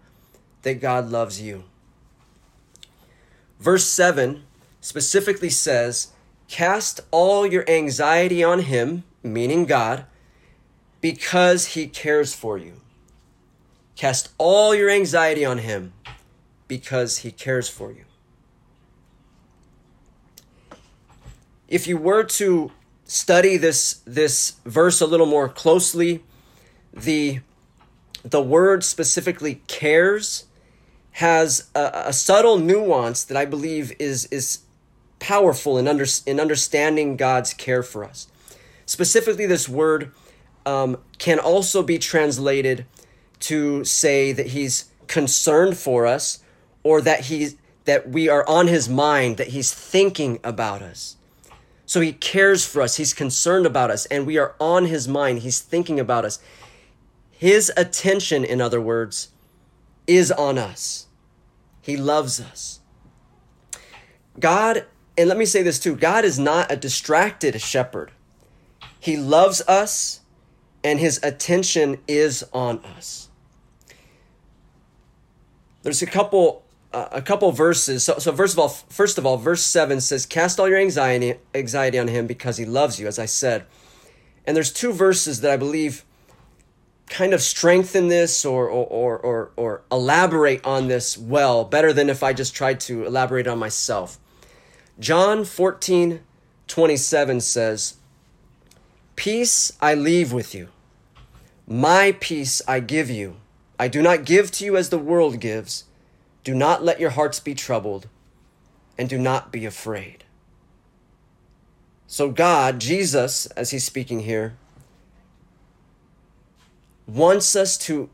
that 0.64 0.81
God 0.81 1.11
loves 1.11 1.40
you. 1.40 1.64
Verse 3.59 3.85
7 3.85 4.42
specifically 4.81 5.48
says, 5.48 6.09
Cast 6.48 7.00
all 7.11 7.46
your 7.46 7.68
anxiety 7.70 8.44
on 8.44 8.61
Him, 8.61 9.05
meaning 9.22 9.64
God, 9.64 10.05
because 11.00 11.68
He 11.68 11.87
cares 11.87 12.35
for 12.35 12.59
you. 12.59 12.81
Cast 13.96 14.31
all 14.37 14.74
your 14.74 14.90
anxiety 14.90 15.44
on 15.44 15.59
Him 15.59 15.92
because 16.68 17.18
He 17.18 17.31
cares 17.31 17.68
for 17.68 17.92
you. 17.92 18.05
if 21.68 21.87
you 21.87 21.96
were 21.96 22.22
to 22.22 22.70
study 23.05 23.57
this 23.57 24.00
this 24.07 24.55
verse 24.64 25.00
a 25.00 25.07
little 25.07 25.27
more 25.27 25.48
closely, 25.48 26.22
the 26.92 27.40
the 28.22 28.40
word 28.40 28.85
specifically 28.85 29.57
cares 29.66 30.44
has 31.14 31.70
a, 31.74 32.05
a, 32.07 32.12
subtle 32.12 32.59
nuance 32.59 33.22
that 33.24 33.37
I 33.37 33.44
believe 33.44 33.92
is 33.98 34.27
is 34.27 34.61
powerful 35.20 35.79
in 35.79 35.87
under, 35.87 36.07
in 36.27 36.40
understanding 36.40 37.16
God's 37.16 37.55
care 37.55 37.83
for 37.83 38.05
us. 38.05 38.27
Specifically, 38.85 39.46
this 39.46 39.68
word 39.68 40.11
um, 40.66 40.98
can 41.18 41.38
also 41.38 41.83
be 41.83 41.98
translated 41.98 42.85
to 43.40 43.85
say 43.85 44.33
that 44.33 44.48
He's 44.48 44.90
concerned 45.07 45.77
for 45.77 46.07
us, 46.07 46.42
or 46.83 47.00
that 47.00 47.27
He 47.27 47.50
that 47.85 48.09
we 48.09 48.29
are 48.29 48.46
on 48.48 48.66
His 48.66 48.88
mind, 48.88 49.37
that 49.37 49.48
He's 49.48 49.72
thinking 49.72 50.40
about 50.42 50.83
us. 50.83 51.16
So 51.87 52.00
he 52.00 52.12
cares 52.12 52.64
for 52.64 52.81
us. 52.81 52.96
He's 52.96 53.12
concerned 53.12 53.66
about 53.66 53.90
us, 53.90 54.07
and 54.07 54.27
we 54.27 54.38
are 54.38 54.55
on 54.59 54.87
his 54.87 55.07
mind. 55.07 55.40
He's 55.40 55.61
thinking 55.61 56.00
about 56.00 56.24
us. 56.24 56.38
His 57.31 57.70
attention, 57.77 58.44
in 58.44 58.61
other 58.61 58.81
words, 58.81 59.29
is 60.07 60.33
on 60.33 60.59
us. 60.59 61.04
He 61.85 61.99
loves 61.99 62.40
us. 62.40 62.81
God, 64.40 64.87
and 65.18 65.29
let 65.29 65.37
me 65.37 65.44
say 65.44 65.62
this 65.62 65.79
too 65.79 65.94
God 65.94 66.25
is 66.25 66.38
not 66.38 66.73
a 66.73 66.77
distracted 66.77 67.61
shepherd. 67.61 68.11
He 68.99 69.18
loves 69.18 69.61
us, 69.68 70.20
and 70.83 70.99
his 70.99 71.20
attention 71.23 71.99
is 72.09 72.42
on 72.55 72.79
us. 72.97 73.29
There's 75.83 76.01
a 76.01 76.07
couple 76.07 76.64
uh, 76.94 77.09
a 77.12 77.20
couple 77.20 77.53
verses. 77.53 78.03
So, 78.03 78.16
so 78.16 78.33
first 78.33 78.55
of 78.55 78.61
all, 78.61 78.68
first 78.68 79.18
of 79.18 79.27
all, 79.27 79.37
verse 79.37 79.62
seven 79.62 80.01
says, 80.01 80.25
"Cast 80.25 80.59
all 80.59 80.66
your 80.66 80.79
anxiety 80.79 81.35
anxiety 81.55 81.99
on 81.99 82.09
Him 82.09 82.27
because 82.27 82.57
He 82.57 82.64
loves 82.64 82.99
you," 82.99 83.07
as 83.07 83.18
I 83.18 83.27
said. 83.27 83.66
And 84.47 84.57
there's 84.57 84.73
two 84.73 84.94
verses 84.94 85.42
that 85.42 85.51
I 85.51 85.59
believe 85.59 86.03
kind 87.09 87.35
of 87.35 87.43
strengthen 87.43 88.09
this 88.09 88.45
or, 88.45 88.69
or, 88.69 88.87
or, 88.87 89.19
or, 89.19 89.51
or 89.57 89.83
elaborate 89.93 90.64
on 90.64 90.88
this 90.88 91.19
well, 91.19 91.64
better 91.64 91.93
than 91.93 92.09
if 92.09 92.23
I 92.23 92.33
just 92.33 92.55
tried 92.55 92.81
to 92.81 93.05
elaborate 93.05 93.47
on 93.47 93.59
myself. 93.59 94.19
John 94.99 95.45
14, 95.45 96.21
27 96.67 97.40
says, 97.40 97.97
Peace 99.17 99.73
I 99.81 99.95
leave 99.95 100.33
with 100.33 100.55
you, 100.55 100.69
my 101.67 102.17
peace 102.21 102.62
I 102.67 102.81
give 102.81 103.11
you. 103.11 103.37
I 103.79 103.88
do 103.88 104.03
not 104.03 104.25
give 104.25 104.51
to 104.53 104.64
you 104.64 104.77
as 104.77 104.90
the 104.90 104.99
world 104.99 105.40
gives. 105.40 105.85
Do 106.45 106.55
not 106.55 106.85
let 106.85 107.01
your 107.01 107.11
hearts 107.11 107.40
be 107.40 107.55
troubled, 107.55 108.09
and 108.99 109.09
do 109.09 109.19
not 109.19 109.51
be 109.51 109.64
afraid. 109.64 110.25
So, 112.07 112.31
God, 112.31 112.79
Jesus, 112.79 113.47
as 113.47 113.71
he's 113.71 113.85
speaking 113.85 114.21
here, 114.21 114.57
wants 117.07 117.55
us 117.55 117.77
to, 117.79 118.11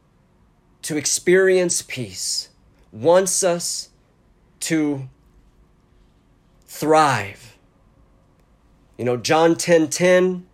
to 0.82 0.96
experience 0.96 1.82
peace, 1.82 2.48
wants 2.92 3.42
us 3.42 3.90
to 4.60 5.08
thrive. 6.66 7.56
You 8.98 9.04
know, 9.04 9.16
John 9.16 9.56
10 9.56 9.88
10, 9.88 10.46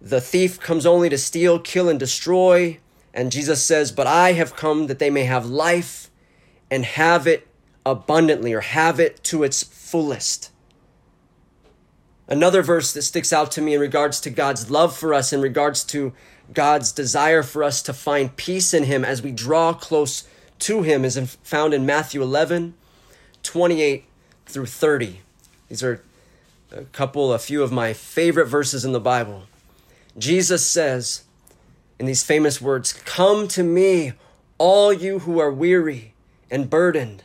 the 0.00 0.20
thief 0.20 0.60
comes 0.60 0.86
only 0.86 1.08
to 1.08 1.18
steal, 1.18 1.58
kill, 1.58 1.88
and 1.88 1.98
destroy. 1.98 2.78
And 3.14 3.32
Jesus 3.32 3.62
says, 3.62 3.92
But 3.92 4.06
I 4.06 4.32
have 4.32 4.56
come 4.56 4.86
that 4.86 4.98
they 4.98 5.10
may 5.10 5.24
have 5.24 5.46
life 5.46 6.10
and 6.70 6.84
have 6.84 7.26
it 7.26 7.46
abundantly 7.84 8.52
or 8.52 8.60
have 8.60 9.00
it 9.00 9.22
to 9.24 9.42
its 9.42 9.62
fullest. 9.62 10.50
Another 12.28 12.62
verse 12.62 12.92
that 12.94 13.02
sticks 13.02 13.32
out 13.32 13.50
to 13.52 13.60
me 13.60 13.74
in 13.74 13.80
regards 13.80 14.20
to 14.20 14.30
God's 14.30 14.70
love 14.70 14.96
for 14.96 15.12
us, 15.12 15.32
in 15.32 15.40
regards 15.40 15.84
to 15.84 16.14
God's 16.52 16.92
desire 16.92 17.42
for 17.42 17.62
us 17.62 17.82
to 17.82 17.92
find 17.92 18.36
peace 18.36 18.74
in 18.74 18.84
Him 18.84 19.04
as 19.04 19.22
we 19.22 19.32
draw 19.32 19.72
close 19.72 20.26
to 20.60 20.82
Him, 20.82 21.04
is 21.04 21.18
found 21.42 21.74
in 21.74 21.84
Matthew 21.84 22.22
11, 22.22 22.74
28 23.42 24.04
through 24.46 24.66
30. 24.66 25.20
These 25.68 25.82
are 25.82 26.02
a 26.70 26.84
couple, 26.84 27.32
a 27.32 27.38
few 27.38 27.62
of 27.62 27.72
my 27.72 27.92
favorite 27.92 28.46
verses 28.46 28.84
in 28.84 28.92
the 28.92 29.00
Bible. 29.00 29.44
Jesus 30.16 30.66
says 30.66 31.24
in 31.98 32.06
these 32.06 32.22
famous 32.22 32.60
words, 32.60 32.92
Come 32.92 33.48
to 33.48 33.62
me, 33.62 34.12
all 34.58 34.92
you 34.92 35.20
who 35.20 35.38
are 35.38 35.50
weary 35.50 36.14
and 36.50 36.68
burdened, 36.68 37.22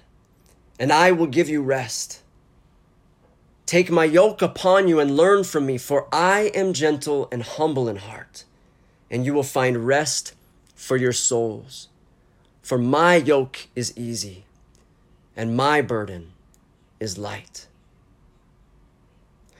and 0.79 0.91
I 0.91 1.11
will 1.11 1.27
give 1.27 1.49
you 1.49 1.61
rest. 1.61 2.21
Take 3.65 3.91
my 3.91 4.05
yoke 4.05 4.41
upon 4.41 4.87
you 4.87 4.99
and 4.99 5.17
learn 5.17 5.43
from 5.43 5.65
me, 5.65 5.77
for 5.77 6.07
I 6.11 6.51
am 6.55 6.71
gentle 6.71 7.27
and 7.31 7.43
humble 7.43 7.89
in 7.89 7.97
heart, 7.97 8.45
and 9.09 9.25
you 9.25 9.33
will 9.33 9.43
find 9.43 9.87
rest 9.87 10.33
for 10.75 10.97
your 10.97 11.13
souls. 11.13 11.87
For 12.61 12.77
my 12.77 13.15
yoke 13.15 13.67
is 13.75 13.97
easy, 13.97 14.45
and 15.35 15.55
my 15.55 15.81
burden 15.81 16.33
is 16.99 17.17
light. 17.17 17.67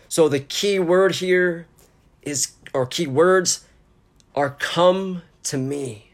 So 0.09 0.27
the 0.27 0.39
key 0.39 0.79
word 0.79 1.15
here 1.15 1.67
is, 2.21 2.51
or 2.73 2.85
key 2.85 3.07
words 3.07 3.65
are 4.35 4.51
come 4.51 5.21
to 5.43 5.57
me. 5.57 6.11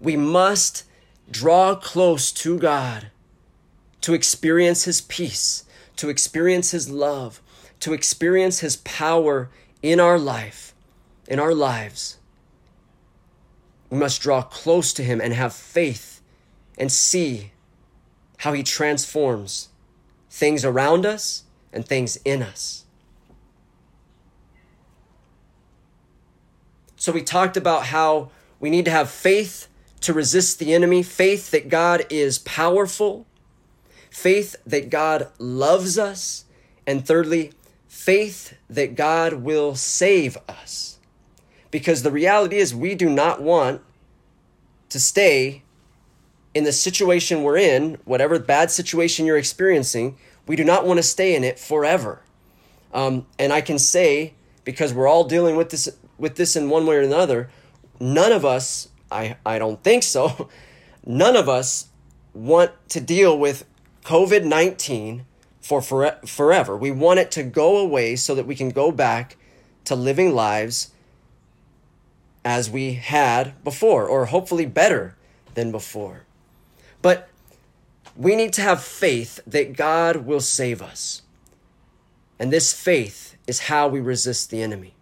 We 0.00 0.16
must 0.16 0.84
draw 1.30 1.74
close 1.74 2.32
to 2.32 2.58
God 2.58 3.08
to 4.00 4.14
experience 4.14 4.84
His 4.84 5.00
peace 5.00 5.66
to 5.96 6.08
experience 6.08 6.70
His 6.70 6.90
love, 6.90 7.40
to 7.80 7.92
experience 7.92 8.60
His 8.60 8.76
power 8.76 9.48
in 9.82 9.98
our 10.00 10.18
life, 10.18 10.74
in 11.26 11.38
our 11.38 11.54
lives. 11.54 12.15
We 13.90 13.98
must 13.98 14.20
draw 14.20 14.42
close 14.42 14.92
to 14.94 15.02
Him 15.02 15.20
and 15.20 15.32
have 15.32 15.52
faith 15.52 16.20
and 16.78 16.90
see 16.90 17.52
how 18.38 18.52
He 18.52 18.62
transforms 18.62 19.68
things 20.30 20.64
around 20.64 21.06
us 21.06 21.44
and 21.72 21.86
things 21.86 22.16
in 22.24 22.42
us. 22.42 22.84
So, 26.96 27.12
we 27.12 27.22
talked 27.22 27.56
about 27.56 27.86
how 27.86 28.30
we 28.58 28.70
need 28.70 28.84
to 28.86 28.90
have 28.90 29.10
faith 29.10 29.68
to 30.00 30.12
resist 30.12 30.58
the 30.58 30.74
enemy, 30.74 31.02
faith 31.02 31.50
that 31.50 31.68
God 31.68 32.04
is 32.10 32.38
powerful, 32.38 33.26
faith 34.10 34.56
that 34.66 34.90
God 34.90 35.28
loves 35.38 35.98
us, 35.98 36.44
and 36.86 37.06
thirdly, 37.06 37.52
faith 37.86 38.54
that 38.68 38.94
God 38.94 39.34
will 39.34 39.74
save 39.74 40.36
us. 40.48 40.95
Because 41.70 42.02
the 42.02 42.10
reality 42.10 42.56
is, 42.56 42.74
we 42.74 42.94
do 42.94 43.08
not 43.08 43.42
want 43.42 43.82
to 44.88 45.00
stay 45.00 45.62
in 46.54 46.64
the 46.64 46.72
situation 46.72 47.42
we're 47.42 47.58
in, 47.58 47.98
whatever 48.04 48.38
bad 48.38 48.70
situation 48.70 49.26
you're 49.26 49.36
experiencing, 49.36 50.16
we 50.46 50.56
do 50.56 50.64
not 50.64 50.86
want 50.86 50.98
to 50.98 51.02
stay 51.02 51.34
in 51.34 51.44
it 51.44 51.58
forever. 51.58 52.22
Um, 52.94 53.26
and 53.38 53.52
I 53.52 53.60
can 53.60 53.78
say, 53.78 54.32
because 54.64 54.94
we're 54.94 55.06
all 55.06 55.24
dealing 55.24 55.56
with 55.56 55.70
this 55.70 55.88
with 56.18 56.36
this 56.36 56.56
in 56.56 56.70
one 56.70 56.86
way 56.86 56.96
or 56.96 57.02
another, 57.02 57.50
none 58.00 58.32
of 58.32 58.44
us, 58.44 58.88
I, 59.12 59.36
I 59.44 59.58
don't 59.58 59.82
think 59.84 60.02
so, 60.02 60.48
none 61.06 61.36
of 61.36 61.46
us 61.46 61.88
want 62.32 62.70
to 62.88 63.00
deal 63.00 63.38
with 63.38 63.66
COVID 64.04 64.44
19 64.44 65.26
for 65.60 65.82
forever. 65.82 66.76
We 66.76 66.90
want 66.90 67.18
it 67.18 67.30
to 67.32 67.42
go 67.42 67.76
away 67.76 68.16
so 68.16 68.34
that 68.34 68.46
we 68.46 68.54
can 68.54 68.70
go 68.70 68.92
back 68.92 69.36
to 69.84 69.94
living 69.94 70.34
lives 70.34 70.92
as 72.46 72.70
we 72.70 72.92
had 72.92 73.64
before, 73.64 74.06
or 74.06 74.26
hopefully 74.26 74.66
better 74.66 75.16
than 75.54 75.72
before. 75.72 76.22
But 77.02 77.28
we 78.16 78.36
need 78.36 78.52
to 78.52 78.62
have 78.62 78.84
faith 78.84 79.40
that 79.48 79.76
God 79.76 80.18
will 80.18 80.38
save 80.38 80.80
us. 80.80 81.22
And 82.38 82.52
this 82.52 82.72
faith 82.72 83.36
is 83.48 83.62
how 83.62 83.88
we 83.88 83.98
resist 84.00 84.50
the 84.50 84.62
enemy. 84.62 84.94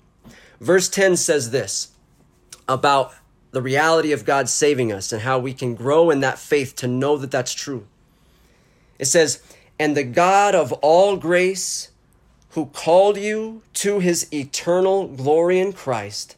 Verse 0.58 0.88
10 0.88 1.16
says 1.16 1.50
this 1.50 1.92
about 2.66 3.12
the 3.50 3.60
reality 3.60 4.12
of 4.12 4.24
God 4.24 4.48
saving 4.48 4.90
us 4.90 5.12
and 5.12 5.20
how 5.20 5.38
we 5.38 5.52
can 5.52 5.74
grow 5.74 6.08
in 6.08 6.20
that 6.20 6.38
faith 6.38 6.74
to 6.76 6.86
know 6.86 7.18
that 7.18 7.30
that's 7.30 7.52
true. 7.52 7.86
It 8.98 9.04
says, 9.04 9.42
And 9.78 9.94
the 9.94 10.02
God 10.02 10.54
of 10.54 10.72
all 10.72 11.18
grace, 11.18 11.90
who 12.52 12.66
called 12.66 13.18
you 13.18 13.60
to 13.74 13.98
his 13.98 14.32
eternal 14.32 15.08
glory 15.08 15.58
in 15.60 15.74
Christ, 15.74 16.36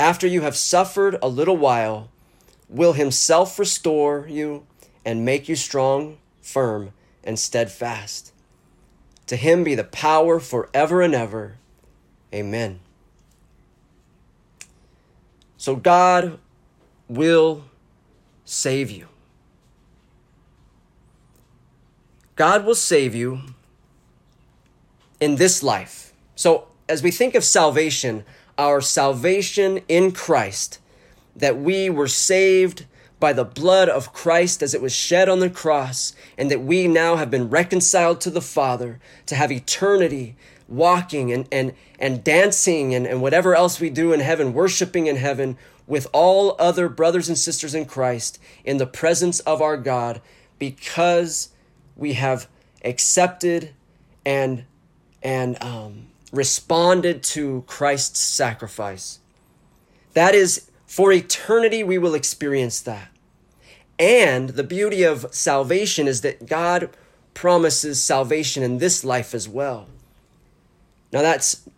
after 0.00 0.26
you 0.26 0.40
have 0.40 0.56
suffered 0.56 1.18
a 1.20 1.28
little 1.28 1.58
while, 1.58 2.08
will 2.70 2.94
himself 2.94 3.58
restore 3.58 4.26
you 4.26 4.66
and 5.04 5.26
make 5.26 5.46
you 5.46 5.54
strong, 5.54 6.16
firm, 6.40 6.92
and 7.22 7.38
steadfast. 7.38 8.32
To 9.26 9.36
him 9.36 9.62
be 9.62 9.74
the 9.74 9.84
power 9.84 10.40
forever 10.40 11.02
and 11.02 11.14
ever. 11.14 11.58
Amen. 12.32 12.80
So 15.58 15.76
God 15.76 16.38
will 17.06 17.64
save 18.46 18.90
you. 18.90 19.06
God 22.36 22.64
will 22.64 22.74
save 22.74 23.14
you 23.14 23.42
in 25.20 25.36
this 25.36 25.62
life. 25.62 26.14
So, 26.36 26.68
as 26.88 27.02
we 27.02 27.10
think 27.10 27.34
of 27.34 27.44
salvation, 27.44 28.24
our 28.60 28.82
salvation 28.82 29.80
in 29.88 30.12
Christ, 30.12 30.78
that 31.34 31.56
we 31.56 31.88
were 31.88 32.06
saved 32.06 32.84
by 33.18 33.32
the 33.32 33.44
blood 33.44 33.88
of 33.88 34.12
Christ 34.12 34.62
as 34.62 34.74
it 34.74 34.82
was 34.82 34.94
shed 34.94 35.30
on 35.30 35.40
the 35.40 35.48
cross, 35.48 36.14
and 36.36 36.50
that 36.50 36.60
we 36.60 36.86
now 36.86 37.16
have 37.16 37.30
been 37.30 37.48
reconciled 37.48 38.20
to 38.20 38.30
the 38.30 38.42
Father 38.42 39.00
to 39.24 39.34
have 39.34 39.50
eternity 39.50 40.36
walking 40.68 41.32
and, 41.32 41.48
and, 41.50 41.72
and 41.98 42.22
dancing 42.22 42.94
and, 42.94 43.06
and 43.06 43.22
whatever 43.22 43.54
else 43.54 43.80
we 43.80 43.88
do 43.88 44.12
in 44.12 44.20
heaven, 44.20 44.52
worshiping 44.52 45.06
in 45.06 45.16
heaven 45.16 45.56
with 45.86 46.06
all 46.12 46.54
other 46.58 46.88
brothers 46.88 47.28
and 47.28 47.38
sisters 47.38 47.74
in 47.74 47.86
Christ 47.86 48.38
in 48.62 48.76
the 48.76 48.86
presence 48.86 49.40
of 49.40 49.62
our 49.62 49.78
God 49.78 50.20
because 50.58 51.48
we 51.96 52.12
have 52.12 52.46
accepted 52.84 53.70
and 54.24 54.64
and 55.22 55.62
um, 55.62 56.09
responded 56.32 57.22
to 57.22 57.64
Christ's 57.66 58.20
sacrifice. 58.20 59.18
That 60.14 60.34
is, 60.34 60.70
for 60.86 61.12
eternity, 61.12 61.82
we 61.82 61.98
will 61.98 62.14
experience 62.14 62.80
that. 62.82 63.08
And 63.98 64.50
the 64.50 64.64
beauty 64.64 65.02
of 65.02 65.26
salvation 65.30 66.08
is 66.08 66.22
that 66.22 66.46
God 66.46 66.90
promises 67.34 68.02
salvation 68.02 68.62
in 68.62 68.78
this 68.78 69.04
life 69.04 69.34
as 69.34 69.48
well. 69.48 69.86
Now 71.12 71.22
that's 71.22 71.68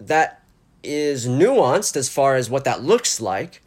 that 0.00 0.42
is 0.82 1.26
nuanced 1.26 1.96
as 1.96 2.08
far 2.08 2.36
as 2.36 2.48
what 2.48 2.64
that 2.64 2.82
looks 2.82 3.20
like. 3.20 3.62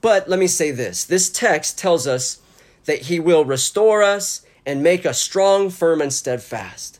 But 0.00 0.28
let 0.28 0.38
me 0.38 0.46
say 0.46 0.70
this. 0.70 1.04
This 1.04 1.30
text 1.30 1.78
tells 1.78 2.06
us 2.06 2.40
that 2.84 3.02
he 3.02 3.18
will 3.20 3.44
restore 3.44 4.02
us 4.02 4.44
and 4.64 4.82
make 4.82 5.04
us 5.04 5.20
strong, 5.20 5.68
firm, 5.70 6.00
and 6.00 6.12
steadfast 6.12 6.99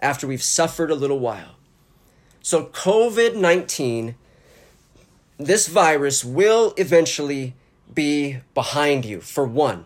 after 0.00 0.26
we've 0.26 0.42
suffered 0.42 0.90
a 0.90 0.94
little 0.94 1.18
while. 1.18 1.56
So, 2.40 2.66
COVID 2.66 3.34
19 3.34 4.14
this 5.38 5.68
virus 5.68 6.24
will 6.24 6.74
eventually 6.76 7.54
be 7.94 8.38
behind 8.54 9.04
you, 9.04 9.20
for 9.20 9.44
one. 9.44 9.84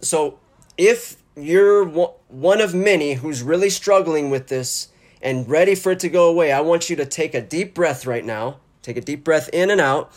So 0.00 0.38
if 0.78 1.16
you're 1.36 1.84
one 1.84 2.60
of 2.60 2.74
many 2.74 3.14
who's 3.14 3.42
really 3.42 3.70
struggling 3.70 4.30
with 4.30 4.48
this 4.48 4.88
and 5.20 5.48
ready 5.48 5.74
for 5.74 5.92
it 5.92 6.00
to 6.00 6.08
go 6.08 6.28
away, 6.28 6.52
I 6.52 6.60
want 6.60 6.88
you 6.88 6.96
to 6.96 7.06
take 7.06 7.34
a 7.34 7.42
deep 7.42 7.74
breath 7.74 8.06
right 8.06 8.24
now. 8.24 8.60
Take 8.82 8.96
a 8.96 9.00
deep 9.00 9.24
breath 9.24 9.50
in 9.52 9.70
and 9.70 9.80
out. 9.80 10.10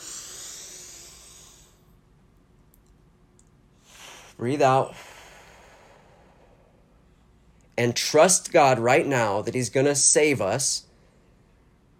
Breathe 4.38 4.62
out. 4.62 4.96
And 7.80 7.96
trust 7.96 8.52
God 8.52 8.78
right 8.78 9.08
now 9.08 9.42
that 9.42 9.56
He's 9.56 9.70
going 9.70 9.86
to 9.86 9.96
save 9.96 10.42
us 10.42 10.84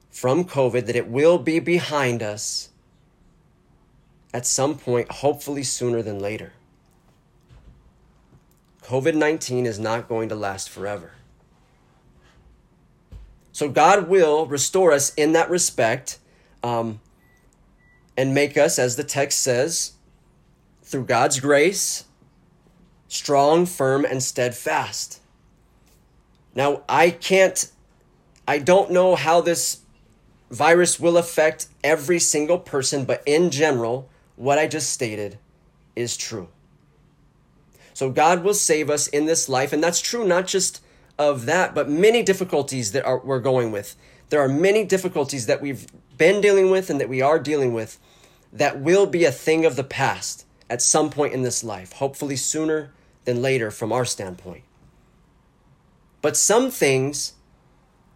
from 0.10 0.44
COVID, 0.44 0.86
that 0.88 0.96
it 0.98 1.08
will 1.08 1.38
be 1.38 1.60
behind 1.60 2.22
us 2.22 2.68
at 4.34 4.46
some 4.46 4.78
point, 4.78 5.10
hopefully 5.10 5.64
sooner 5.64 6.02
than 6.02 6.20
later. 6.20 6.52
COVID 8.84 9.16
19 9.16 9.66
is 9.66 9.80
not 9.80 10.10
going 10.10 10.28
to 10.28 10.36
last 10.36 10.70
forever. 10.70 11.14
So 13.54 13.70
God 13.70 14.10
will 14.10 14.48
restore 14.48 14.92
us 14.92 15.14
in 15.14 15.32
that 15.32 15.50
respect 15.50 16.20
um, 16.62 17.00
and 18.18 18.34
make 18.34 18.58
us, 18.58 18.78
as 18.78 18.98
the 18.98 19.06
text 19.06 19.42
says, 19.42 19.94
through 20.84 21.06
God's 21.06 21.40
grace, 21.40 22.04
strong, 23.08 23.66
firm, 23.66 24.04
and 24.04 24.22
steadfast. 24.22 25.22
Now, 26.56 26.84
I 26.90 27.12
can't, 27.12 27.72
I 28.48 28.60
don't 28.60 28.92
know 28.92 29.16
how 29.16 29.42
this 29.42 29.82
virus 30.50 31.00
will 31.00 31.18
affect 31.18 31.68
every 31.84 32.20
single 32.20 32.58
person, 32.58 33.06
but 33.06 33.22
in 33.26 33.52
general, 33.52 34.10
what 34.36 34.58
I 34.58 34.68
just 34.68 34.90
stated 34.90 35.38
is 35.96 36.18
true. 36.18 36.50
So 37.94 38.10
God 38.10 38.44
will 38.44 38.54
save 38.54 38.90
us 38.90 39.08
in 39.08 39.26
this 39.26 39.50
life, 39.50 39.74
and 39.74 39.84
that's 39.84 40.02
true 40.02 40.26
not 40.26 40.48
just 40.48 40.82
of 41.18 41.46
that, 41.46 41.76
but 41.76 41.90
many 41.90 42.24
difficulties 42.24 42.94
that 42.94 43.06
are, 43.06 43.20
we're 43.20 43.42
going 43.42 43.72
with. 43.72 43.96
There 44.30 44.42
are 44.42 44.48
many 44.48 44.86
difficulties 44.86 45.48
that 45.48 45.62
we've 45.62 45.86
been 46.18 46.40
dealing 46.40 46.72
with 46.72 46.90
and 46.90 47.00
that 47.02 47.10
we 47.10 47.22
are 47.22 47.40
dealing 47.40 47.74
with 47.74 48.00
that 48.54 48.80
will 48.80 49.06
be 49.06 49.26
a 49.26 49.32
thing 49.32 49.66
of 49.66 49.76
the 49.76 49.84
past 49.84 50.46
at 50.70 50.82
some 50.82 51.10
point 51.10 51.34
in 51.34 51.42
this 51.42 51.64
life, 51.64 51.94
hopefully 51.94 52.36
sooner 52.36 52.92
than 53.26 53.42
later 53.42 53.70
from 53.70 53.92
our 53.92 54.06
standpoint. 54.06 54.64
But 56.22 56.36
some 56.36 56.70
things, 56.70 57.34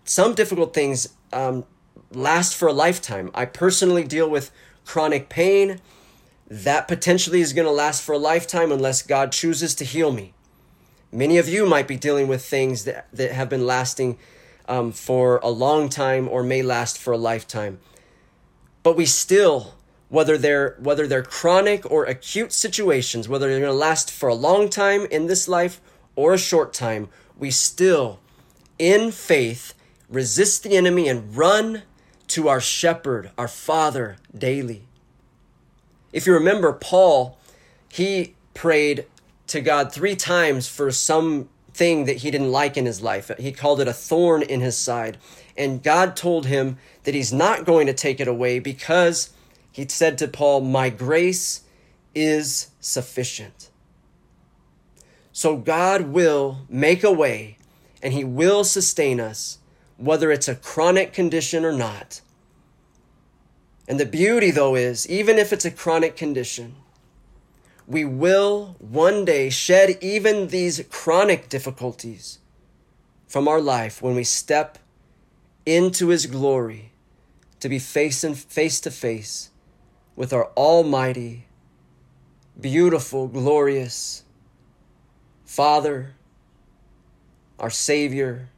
some 0.04 0.34
difficult 0.34 0.74
things, 0.74 1.10
um, 1.32 1.66
last 2.12 2.56
for 2.56 2.68
a 2.68 2.74
lifetime. 2.74 3.32
I 3.34 3.46
personally 3.46 4.04
deal 4.04 4.30
with 4.30 4.52
chronic 4.86 5.30
pain. 5.30 5.80
That 6.50 6.88
potentially 6.88 7.42
is 7.42 7.54
going 7.54 7.66
to 7.66 7.72
last 7.72 8.04
for 8.04 8.13
a 8.13 8.18
lifetime 8.18 8.72
unless 8.72 9.02
God 9.02 9.32
chooses 9.32 9.74
to 9.76 9.86
heal 9.86 10.12
me. 10.12 10.34
Many 11.12 11.38
of 11.38 11.48
you 11.48 11.66
might 11.66 11.88
be 11.88 11.96
dealing 11.96 12.28
with 12.28 12.44
things 12.44 12.86
that, 12.86 13.08
that 13.13 13.32
have 13.32 13.50
been 13.50 13.66
lasting 13.66 14.18
um, 14.68 14.92
for 14.92 15.39
a 15.44 15.50
long 15.50 15.89
time 15.89 16.28
or 16.28 16.44
may 16.44 16.62
last 16.62 16.98
for 16.98 17.13
a 17.13 17.18
lifetime. 17.18 17.80
But 18.82 18.98
we 18.98 19.06
still, 19.06 19.76
whether 20.10 20.38
they're 20.38 20.76
whether 20.80 21.08
they're 21.08 21.24
chronic 21.24 21.89
or 21.89 22.06
acute 22.06 22.52
situations, 22.52 23.30
whether 23.30 23.48
they're 23.48 23.60
going 23.60 23.72
to 23.72 23.78
last 23.78 24.12
for 24.12 24.28
a 24.28 24.36
long 24.36 24.70
time 24.70 25.06
in 25.06 25.28
this 25.28 25.48
life 25.48 25.80
or 26.15 26.34
a 26.34 26.38
short 26.38 26.73
time, 26.73 27.10
we 27.38 27.52
still, 27.52 28.19
in 28.78 29.12
faith, 29.12 29.73
resist 30.10 30.63
the 30.63 30.78
enemy 30.78 31.08
and 31.08 31.36
run 31.36 31.84
to 32.28 32.47
our 32.47 32.62
shepherd, 32.62 33.32
our 33.38 33.47
Father, 33.47 34.17
daily. 34.38 34.84
If 36.12 36.28
you 36.28 36.34
remember, 36.34 36.71
Paul, 36.73 37.38
he 37.89 38.36
prayed 38.54 39.06
to 39.47 39.62
God 39.62 39.91
three 39.91 40.15
times 40.15 40.67
for 40.67 40.91
some 40.91 41.49
thing 41.73 42.06
that 42.06 42.17
he 42.17 42.32
didn't 42.32 42.52
like 42.52 42.78
in 42.78 42.86
his 42.86 43.02
life. 43.02 43.32
He 43.39 43.52
called 43.52 43.82
it 43.82 43.88
a 43.88 43.93
thorn 43.93 44.43
in 44.43 44.62
his 44.62 44.78
side. 44.78 45.17
And 45.58 45.84
God 45.84 46.15
told 46.15 46.45
him 46.45 46.78
that 47.04 47.15
he's 47.15 47.34
not 47.34 47.65
going 47.65 47.88
to 47.88 47.93
take 47.93 48.19
it 48.19 48.28
away 48.28 48.60
because 48.60 49.32
he 49.71 49.88
said 49.88 50.17
to 50.19 50.28
Paul, 50.28 50.62
My 50.62 50.89
grace 50.89 51.62
is 52.13 52.69
sufficient. 52.80 53.69
So 55.34 55.58
God 55.58 56.04
will 56.10 56.60
make 56.69 57.04
a 57.04 57.12
way 57.12 57.58
and 58.04 58.13
he 58.13 58.24
will 58.24 58.63
sustain 58.63 59.19
us, 59.19 59.58
whether 59.98 60.32
it's 60.32 60.48
a 60.48 60.56
chronic 60.56 61.12
condition 61.12 61.65
or 61.65 61.72
not. 61.72 62.22
And 63.88 64.00
the 64.00 64.06
beauty, 64.06 64.52
though, 64.52 64.76
is 64.76 65.10
even 65.10 65.38
if 65.38 65.52
it's 65.52 65.65
a 65.65 65.72
chronic 65.72 66.15
condition, 66.15 66.76
we 67.88 68.06
will 68.06 68.76
one 68.80 69.26
day 69.26 69.50
shed 69.50 69.98
even 70.02 70.48
these 70.48 70.86
chronic 70.89 71.50
difficulties 71.50 72.39
from 73.28 73.48
our 73.48 73.60
life 73.60 74.02
when 74.02 74.15
we 74.15 74.24
step 74.24 74.78
into 75.65 76.10
his 76.10 76.28
glory 76.28 76.91
to 77.60 77.67
be 77.67 77.80
face 77.80 78.24
and 78.24 78.38
face 78.38 78.80
to 78.82 78.91
face 78.91 79.50
with 80.15 80.32
our 80.32 80.48
almighty 80.56 81.48
beautiful 82.60 83.28
glorious 83.28 84.23
father 85.54 86.13
our 87.60 87.70
savior 87.70 88.50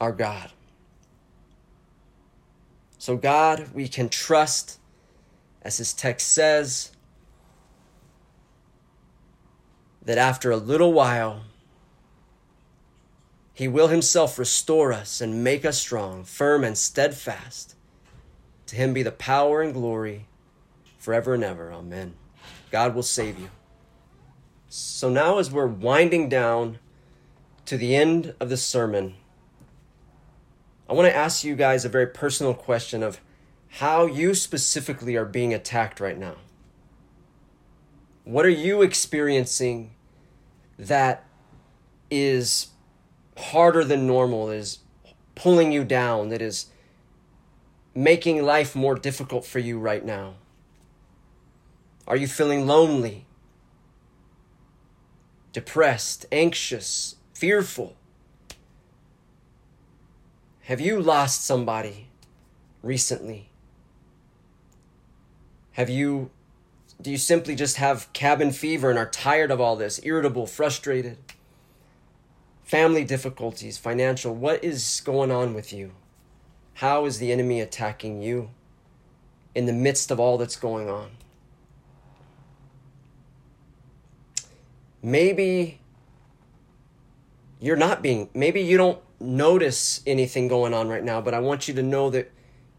our 0.00 0.12
god 0.12 0.50
so 2.98 3.16
god 3.16 3.68
we 3.74 3.88
can 3.88 4.08
trust 4.08 4.78
as 5.62 5.76
his 5.76 5.92
text 5.92 6.28
says, 6.28 6.92
that 10.02 10.16
after 10.16 10.50
a 10.50 10.56
little 10.56 10.92
while, 10.92 11.42
he 13.52 13.68
will 13.68 13.88
himself 13.88 14.38
restore 14.38 14.92
us 14.92 15.20
and 15.20 15.44
make 15.44 15.64
us 15.64 15.78
strong, 15.78 16.24
firm, 16.24 16.64
and 16.64 16.78
steadfast. 16.78 17.74
To 18.66 18.76
him 18.76 18.94
be 18.94 19.02
the 19.02 19.12
power 19.12 19.60
and 19.60 19.74
glory 19.74 20.26
forever 20.98 21.34
and 21.34 21.44
ever. 21.44 21.72
Amen. 21.72 22.14
God 22.70 22.94
will 22.94 23.02
save 23.02 23.38
you. 23.38 23.50
So 24.68 25.08
now, 25.08 25.38
as 25.38 25.50
we're 25.50 25.66
winding 25.66 26.28
down 26.28 26.78
to 27.64 27.78
the 27.78 27.96
end 27.96 28.34
of 28.38 28.50
the 28.50 28.56
sermon, 28.56 29.14
I 30.88 30.92
want 30.92 31.08
to 31.08 31.16
ask 31.16 31.42
you 31.42 31.56
guys 31.56 31.84
a 31.84 31.88
very 31.88 32.06
personal 32.06 32.52
question 32.52 33.02
of 33.02 33.20
how 33.68 34.04
you 34.06 34.34
specifically 34.34 35.16
are 35.16 35.24
being 35.24 35.54
attacked 35.54 36.00
right 36.00 36.18
now. 36.18 36.36
What 38.24 38.44
are 38.44 38.50
you 38.50 38.82
experiencing 38.82 39.92
that 40.78 41.24
is 42.10 42.68
harder 43.38 43.84
than 43.84 44.06
normal, 44.06 44.48
that 44.48 44.56
is 44.56 44.80
pulling 45.34 45.72
you 45.72 45.82
down, 45.84 46.28
that 46.28 46.42
is 46.42 46.66
making 47.94 48.42
life 48.42 48.76
more 48.76 48.94
difficult 48.94 49.46
for 49.46 49.60
you 49.60 49.78
right 49.78 50.04
now? 50.04 50.34
Are 52.06 52.16
you 52.16 52.26
feeling 52.26 52.66
lonely, 52.66 53.26
depressed, 55.52 56.26
anxious, 56.30 57.16
fearful? 57.34 57.96
Have 60.62 60.80
you 60.80 61.00
lost 61.00 61.44
somebody 61.44 62.08
recently? 62.82 63.48
Have 65.72 65.88
you 65.88 66.30
do 67.00 67.12
you 67.12 67.16
simply 67.16 67.54
just 67.54 67.76
have 67.76 68.12
cabin 68.12 68.50
fever 68.50 68.90
and 68.90 68.98
are 68.98 69.08
tired 69.08 69.52
of 69.52 69.60
all 69.60 69.76
this, 69.76 70.00
irritable, 70.02 70.46
frustrated? 70.46 71.16
Family 72.64 73.04
difficulties, 73.04 73.78
financial, 73.78 74.34
what 74.34 74.62
is 74.64 75.00
going 75.04 75.30
on 75.30 75.54
with 75.54 75.72
you? 75.72 75.92
How 76.74 77.04
is 77.04 77.18
the 77.18 77.32
enemy 77.32 77.60
attacking 77.60 78.20
you 78.20 78.50
in 79.54 79.66
the 79.66 79.72
midst 79.72 80.10
of 80.10 80.18
all 80.18 80.38
that's 80.38 80.56
going 80.56 80.90
on? 80.90 81.10
Maybe 85.02 85.80
you're 87.60 87.76
not 87.76 88.02
being, 88.02 88.28
maybe 88.34 88.60
you 88.60 88.76
don't 88.76 89.00
notice 89.20 90.00
anything 90.06 90.48
going 90.48 90.74
on 90.74 90.88
right 90.88 91.02
now, 91.02 91.20
but 91.20 91.34
I 91.34 91.40
want 91.40 91.68
you 91.68 91.74
to 91.74 91.82
know 91.82 92.10
that 92.10 92.30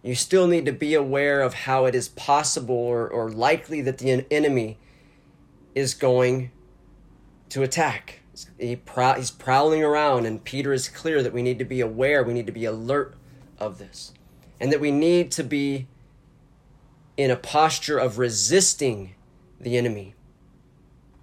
you 0.02 0.16
still 0.16 0.48
need 0.48 0.66
to 0.66 0.72
be 0.72 0.94
aware 0.94 1.42
of 1.42 1.54
how 1.54 1.86
it 1.86 1.96
is 1.96 2.08
possible 2.10 2.76
or, 2.76 3.08
or 3.08 3.30
likely 3.30 3.82
that 3.82 3.98
the 3.98 4.26
enemy 4.32 4.78
is 5.76 5.94
going 5.94 6.52
to 7.50 7.64
attack. 7.64 8.22
He 8.58 8.78
prow- 8.78 9.16
he's 9.16 9.32
prowling 9.32 9.84
around, 9.84 10.26
and 10.26 10.44
Peter 10.44 10.72
is 10.72 10.88
clear 10.88 11.22
that 11.22 11.34
we 11.34 11.42
need 11.42 11.60
to 11.60 11.66
be 11.66 11.82
aware, 11.82 12.24
we 12.24 12.34
need 12.34 12.46
to 12.46 12.54
be 12.54 12.66
alert 12.66 13.16
of 13.58 13.78
this, 13.78 14.14
and 14.60 14.72
that 14.72 14.80
we 14.80 14.92
need 14.92 15.32
to 15.32 15.44
be 15.44 15.88
in 17.18 17.30
a 17.30 17.36
posture 17.36 17.98
of 17.98 18.18
resisting 18.18 19.16
the 19.60 19.78
enemy. 19.78 20.16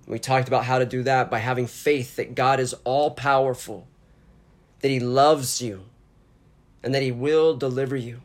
We 0.06 0.18
talked 0.20 0.46
about 0.46 0.64
how 0.64 0.78
to 0.78 0.86
do 0.86 1.02
that 1.02 1.30
by 1.30 1.38
having 1.38 1.66
faith 1.66 2.16
that 2.16 2.34
God 2.34 2.60
is 2.60 2.74
all 2.84 3.10
powerful, 3.10 3.88
that 4.80 4.88
He 4.88 5.00
loves 5.00 5.60
you, 5.60 5.84
and 6.82 6.94
that 6.94 7.02
He 7.02 7.10
will 7.10 7.56
deliver 7.56 7.96
you. 7.96 8.20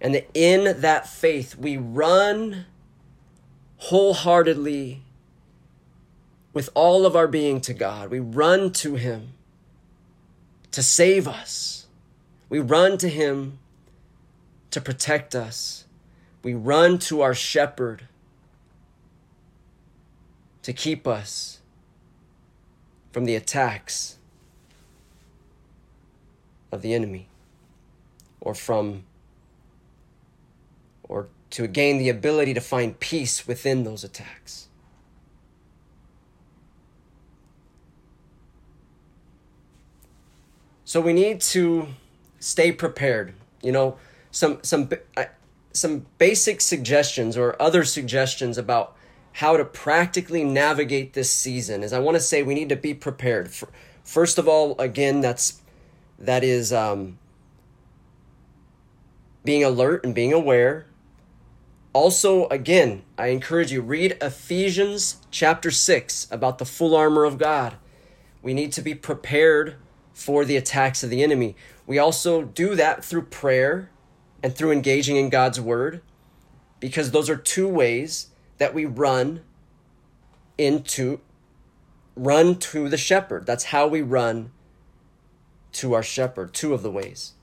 And 0.00 0.14
that 0.14 0.28
in 0.34 0.80
that 0.80 1.08
faith, 1.08 1.56
we 1.56 1.76
run 1.76 2.66
wholeheartedly 3.78 5.02
with 6.52 6.70
all 6.74 7.06
of 7.06 7.14
our 7.14 7.28
being 7.28 7.60
to 7.60 7.74
God. 7.74 8.10
We 8.10 8.18
run 8.18 8.72
to 8.72 8.96
Him 8.96 9.34
to 10.72 10.82
save 10.82 11.28
us. 11.28 11.86
We 12.48 12.58
run 12.58 12.98
to 12.98 13.08
Him 13.08 13.58
to 14.70 14.80
protect 14.80 15.34
us. 15.34 15.84
We 16.42 16.54
run 16.54 16.98
to 17.00 17.20
our 17.22 17.34
shepherd 17.34 18.08
to 20.66 20.72
keep 20.72 21.06
us 21.06 21.60
from 23.12 23.24
the 23.24 23.36
attacks 23.36 24.16
of 26.72 26.82
the 26.82 26.92
enemy 26.92 27.28
or 28.40 28.52
from 28.52 29.04
or 31.04 31.28
to 31.50 31.68
gain 31.68 31.98
the 31.98 32.08
ability 32.08 32.52
to 32.52 32.60
find 32.60 32.98
peace 32.98 33.46
within 33.46 33.84
those 33.84 34.02
attacks. 34.02 34.66
So 40.84 41.00
we 41.00 41.12
need 41.12 41.40
to 41.42 41.86
stay 42.40 42.72
prepared. 42.72 43.34
You 43.62 43.70
know, 43.70 43.98
some 44.32 44.58
some 44.64 44.90
some 45.72 46.06
basic 46.18 46.60
suggestions 46.60 47.36
or 47.36 47.54
other 47.62 47.84
suggestions 47.84 48.58
about 48.58 48.96
how 49.36 49.54
to 49.54 49.64
practically 49.66 50.42
navigate 50.42 51.12
this 51.12 51.30
season 51.30 51.82
is 51.82 51.92
I 51.92 51.98
want 51.98 52.14
to 52.14 52.22
say 52.22 52.42
we 52.42 52.54
need 52.54 52.70
to 52.70 52.76
be 52.76 52.94
prepared. 52.94 53.50
First 54.02 54.38
of 54.38 54.48
all, 54.48 54.74
again, 54.78 55.20
that's 55.20 55.60
that 56.18 56.42
is 56.42 56.72
um, 56.72 57.18
being 59.44 59.62
alert 59.62 60.06
and 60.06 60.14
being 60.14 60.32
aware. 60.32 60.86
Also, 61.92 62.48
again, 62.48 63.02
I 63.18 63.26
encourage 63.26 63.70
you 63.70 63.82
read 63.82 64.16
Ephesians 64.22 65.18
chapter 65.30 65.70
6 65.70 66.28
about 66.30 66.56
the 66.56 66.64
full 66.64 66.96
armor 66.96 67.24
of 67.24 67.36
God. 67.36 67.76
We 68.40 68.54
need 68.54 68.72
to 68.72 68.80
be 68.80 68.94
prepared 68.94 69.76
for 70.14 70.46
the 70.46 70.56
attacks 70.56 71.02
of 71.02 71.10
the 71.10 71.22
enemy. 71.22 71.56
We 71.86 71.98
also 71.98 72.42
do 72.42 72.74
that 72.76 73.04
through 73.04 73.24
prayer 73.24 73.90
and 74.42 74.56
through 74.56 74.72
engaging 74.72 75.16
in 75.16 75.28
God's 75.28 75.60
word 75.60 76.00
because 76.80 77.10
those 77.10 77.28
are 77.28 77.36
two 77.36 77.68
ways 77.68 78.28
that 78.58 78.74
we 78.74 78.84
run 78.84 79.42
into 80.58 81.20
run 82.14 82.56
to 82.56 82.88
the 82.88 82.96
shepherd. 82.96 83.46
That's 83.46 83.64
how 83.64 83.86
we 83.86 84.00
run 84.02 84.50
to 85.72 85.92
our 85.92 86.02
shepherd, 86.02 86.54
two 86.54 86.72
of 86.72 86.82
the 86.82 86.90
ways. 86.90 87.34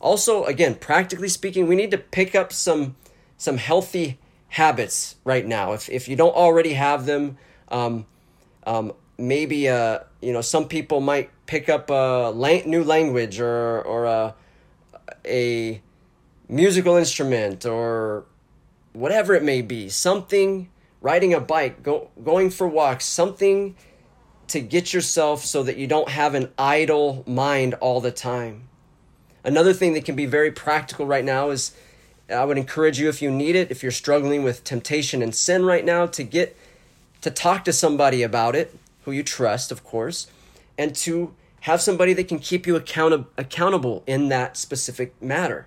Also, 0.00 0.44
again, 0.44 0.74
practically 0.74 1.28
speaking, 1.28 1.66
we 1.66 1.76
need 1.76 1.90
to 1.90 1.98
pick 1.98 2.34
up 2.34 2.52
some 2.52 2.96
some 3.36 3.58
healthy 3.58 4.18
habits 4.48 5.16
right 5.24 5.46
now. 5.46 5.72
If 5.72 5.88
if 5.88 6.08
you 6.08 6.16
don't 6.16 6.34
already 6.34 6.74
have 6.74 7.06
them, 7.06 7.36
um, 7.68 8.06
um, 8.66 8.92
maybe 9.18 9.68
uh, 9.68 10.00
you 10.20 10.32
know 10.32 10.40
some 10.40 10.68
people 10.68 11.00
might 11.00 11.30
pick 11.46 11.68
up 11.68 11.90
a 11.90 12.30
lang- 12.34 12.68
new 12.68 12.84
language 12.84 13.40
or 13.40 13.82
or 13.82 14.04
a 14.04 14.34
a 15.24 15.80
musical 16.48 16.96
instrument 16.96 17.66
or 17.66 18.24
whatever 18.96 19.34
it 19.34 19.42
may 19.42 19.62
be. 19.62 19.88
Something 19.88 20.68
riding 21.00 21.34
a 21.34 21.40
bike, 21.40 21.82
go, 21.82 22.10
going 22.24 22.50
for 22.50 22.66
walks, 22.66 23.04
something 23.04 23.76
to 24.48 24.60
get 24.60 24.94
yourself 24.94 25.44
so 25.44 25.62
that 25.62 25.76
you 25.76 25.86
don't 25.86 26.08
have 26.08 26.34
an 26.34 26.50
idle 26.58 27.22
mind 27.26 27.74
all 27.74 28.00
the 28.00 28.10
time. 28.10 28.68
Another 29.44 29.72
thing 29.72 29.92
that 29.94 30.04
can 30.04 30.16
be 30.16 30.26
very 30.26 30.50
practical 30.50 31.06
right 31.06 31.24
now 31.24 31.50
is 31.50 31.76
I 32.28 32.44
would 32.44 32.58
encourage 32.58 32.98
you 32.98 33.08
if 33.08 33.20
you 33.20 33.30
need 33.30 33.54
it, 33.54 33.70
if 33.70 33.82
you're 33.82 33.92
struggling 33.92 34.42
with 34.42 34.64
temptation 34.64 35.22
and 35.22 35.34
sin 35.34 35.64
right 35.64 35.84
now, 35.84 36.06
to 36.06 36.24
get 36.24 36.56
to 37.20 37.30
talk 37.30 37.64
to 37.64 37.72
somebody 37.72 38.22
about 38.22 38.56
it, 38.56 38.76
who 39.04 39.12
you 39.12 39.22
trust, 39.22 39.70
of 39.70 39.84
course, 39.84 40.26
and 40.78 40.94
to 40.96 41.34
have 41.60 41.80
somebody 41.80 42.12
that 42.14 42.28
can 42.28 42.38
keep 42.38 42.66
you 42.66 42.76
account- 42.76 43.26
accountable 43.36 44.02
in 44.06 44.28
that 44.28 44.56
specific 44.56 45.20
matter. 45.22 45.66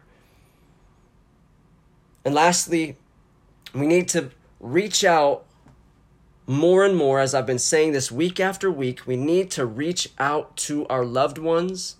And 2.26 2.34
lastly, 2.34 2.98
we 3.74 3.88
need 3.88 4.08
to 4.10 4.32
reach 4.60 5.04
out 5.04 5.46
more 6.48 6.84
and 6.84 6.96
more, 6.96 7.20
as 7.20 7.36
I've 7.36 7.46
been 7.46 7.60
saying 7.60 7.92
this 7.92 8.12
week 8.12 8.40
after 8.40 8.72
week, 8.72 9.06
we 9.06 9.16
need 9.16 9.52
to 9.52 9.68
reach 9.68 10.10
out 10.18 10.58
to 10.58 10.88
our 10.88 11.06
loved 11.06 11.38
ones 11.38 11.98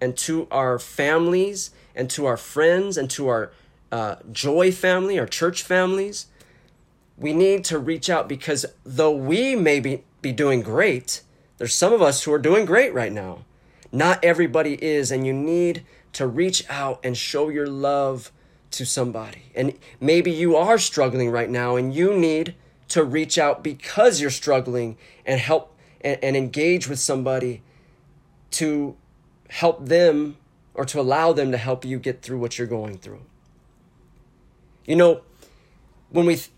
and 0.00 0.16
to 0.18 0.48
our 0.50 0.78
families 0.78 1.70
and 1.94 2.08
to 2.10 2.24
our 2.24 2.38
friends 2.38 2.96
and 2.96 3.10
to 3.10 3.28
our 3.28 3.52
uh, 3.92 4.16
joy 4.32 4.72
family, 4.72 5.18
our 5.18 5.26
church 5.26 5.62
families. 5.62 6.28
We 7.18 7.34
need 7.34 7.62
to 7.66 7.78
reach 7.78 8.08
out 8.08 8.26
because 8.26 8.64
though 8.84 9.10
we 9.10 9.54
may 9.54 9.80
be, 9.80 10.04
be 10.22 10.32
doing 10.32 10.62
great, 10.62 11.20
there's 11.58 11.74
some 11.74 11.92
of 11.92 12.00
us 12.00 12.22
who 12.22 12.32
are 12.32 12.38
doing 12.38 12.64
great 12.64 12.94
right 12.94 13.12
now. 13.12 13.44
Not 13.92 14.24
everybody 14.24 14.82
is, 14.82 15.10
and 15.10 15.26
you 15.26 15.34
need 15.34 15.84
to 16.14 16.26
reach 16.26 16.64
out 16.70 17.00
and 17.04 17.16
show 17.16 17.50
your 17.50 17.66
love 17.66 18.32
to 18.72 18.86
somebody. 18.86 19.44
And 19.54 19.74
maybe 20.00 20.30
you 20.30 20.56
are 20.56 20.78
struggling 20.78 21.30
right 21.30 21.50
now 21.50 21.76
and 21.76 21.94
you 21.94 22.16
need 22.16 22.54
to 22.88 23.04
reach 23.04 23.38
out 23.38 23.62
because 23.62 24.20
you're 24.20 24.30
struggling 24.30 24.96
and 25.24 25.40
help 25.40 25.76
and, 26.00 26.18
and 26.22 26.36
engage 26.36 26.88
with 26.88 26.98
somebody 26.98 27.62
to 28.52 28.96
help 29.48 29.86
them 29.86 30.36
or 30.74 30.84
to 30.84 31.00
allow 31.00 31.32
them 31.32 31.50
to 31.52 31.56
help 31.56 31.84
you 31.84 31.98
get 31.98 32.22
through 32.22 32.38
what 32.38 32.58
you're 32.58 32.66
going 32.66 32.98
through. 32.98 33.20
You 34.86 34.96
know, 34.96 35.22
when 36.10 36.26
we 36.26 36.36
th- 36.36 36.50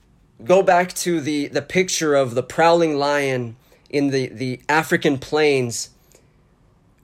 go 0.45 0.63
back 0.63 0.93
to 0.95 1.21
the, 1.21 1.49
the 1.49 1.63
picture 1.63 2.15
of 2.15 2.35
the 2.35 2.43
prowling 2.43 2.97
lion 2.97 3.57
in 3.91 4.11
the, 4.11 4.29
the 4.29 4.61
African 4.69 5.19
plains 5.19 5.91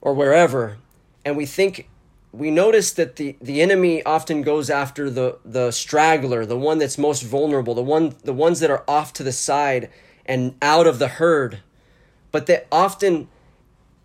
or 0.01 0.13
wherever, 0.13 0.77
and 1.25 1.37
we 1.37 1.45
think 1.45 1.89
we 2.31 2.51
notice 2.51 2.91
that 2.93 3.15
the, 3.15 3.35
the 3.41 3.61
enemy 3.61 4.03
often 4.03 4.41
goes 4.41 4.69
after 4.69 5.09
the, 5.09 5.39
the 5.43 5.71
straggler, 5.71 6.45
the 6.45 6.57
one 6.57 6.77
that's 6.77 6.97
most 6.97 7.23
vulnerable, 7.23 7.73
the 7.73 7.81
one 7.81 8.15
the 8.23 8.33
ones 8.33 8.59
that 8.59 8.69
are 8.69 8.83
off 8.87 9.13
to 9.13 9.23
the 9.23 9.31
side 9.31 9.89
and 10.25 10.55
out 10.61 10.85
of 10.85 10.99
the 10.99 11.07
herd. 11.07 11.59
But 12.31 12.45
that 12.45 12.67
often 12.71 13.29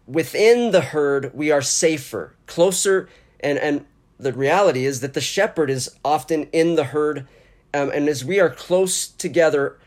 within 0.07 0.71
the 0.71 0.81
herd 0.81 1.33
we 1.35 1.51
are 1.51 1.61
safer, 1.61 2.35
closer, 2.47 3.09
and, 3.41 3.59
and 3.59 3.85
the 4.19 4.33
reality 4.33 4.87
is 4.87 5.01
that 5.01 5.13
the 5.13 5.21
shepherd 5.21 5.69
is 5.69 5.95
often 6.03 6.45
in 6.45 6.77
the 6.77 6.85
herd, 6.85 7.27
um, 7.75 7.91
and 7.91 8.09
as 8.09 8.25
we 8.25 8.41
are 8.41 8.51
close 8.51 9.07
together, 9.07 9.79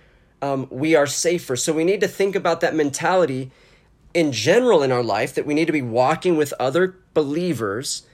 um, 0.44 0.68
we 0.70 0.96
are 0.96 1.08
safer. 1.08 1.56
So 1.56 1.74
we 1.74 1.84
need 1.84 2.02
to 2.02 2.08
think 2.08 2.36
about 2.36 2.62
that 2.62 2.76
mentality 2.76 3.50
in 4.14 4.32
general 4.32 4.84
in 4.84 4.92
our 4.92 5.02
life 5.02 5.34
that 5.34 5.46
we 5.46 5.56
need 5.56 5.66
to 5.66 5.72
be 5.72 5.82
walking 5.82 6.38
with 6.38 6.54
other 6.60 6.96
believers 7.16 8.07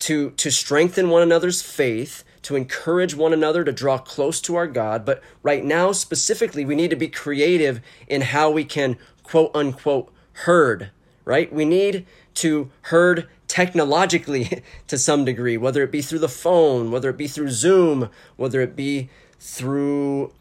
to 0.00 0.30
to 0.32 0.50
strengthen 0.50 1.10
one 1.10 1.22
another's 1.22 1.62
faith, 1.62 2.24
to 2.42 2.56
encourage 2.56 3.14
one 3.14 3.32
another 3.32 3.64
to 3.64 3.72
draw 3.72 3.98
close 3.98 4.40
to 4.42 4.56
our 4.56 4.66
God, 4.66 5.04
but 5.04 5.22
right 5.42 5.64
now 5.64 5.92
specifically 5.92 6.64
we 6.64 6.74
need 6.74 6.90
to 6.90 6.96
be 6.96 7.08
creative 7.08 7.80
in 8.06 8.20
how 8.20 8.50
we 8.50 8.64
can 8.64 8.96
quote 9.22 9.50
unquote 9.54 10.12
herd, 10.32 10.90
right? 11.24 11.52
We 11.52 11.64
need 11.64 12.06
to 12.34 12.70
herd 12.82 13.28
technologically 13.48 14.62
to 14.88 14.98
some 14.98 15.24
degree, 15.24 15.56
whether 15.56 15.82
it 15.82 15.90
be 15.90 16.02
through 16.02 16.18
the 16.18 16.28
phone, 16.28 16.90
whether 16.90 17.10
it 17.10 17.16
be 17.16 17.28
through 17.28 17.50
Zoom, 17.50 18.10
whether 18.36 18.60
it 18.60 18.76
be 18.76 19.08
through 19.38 20.32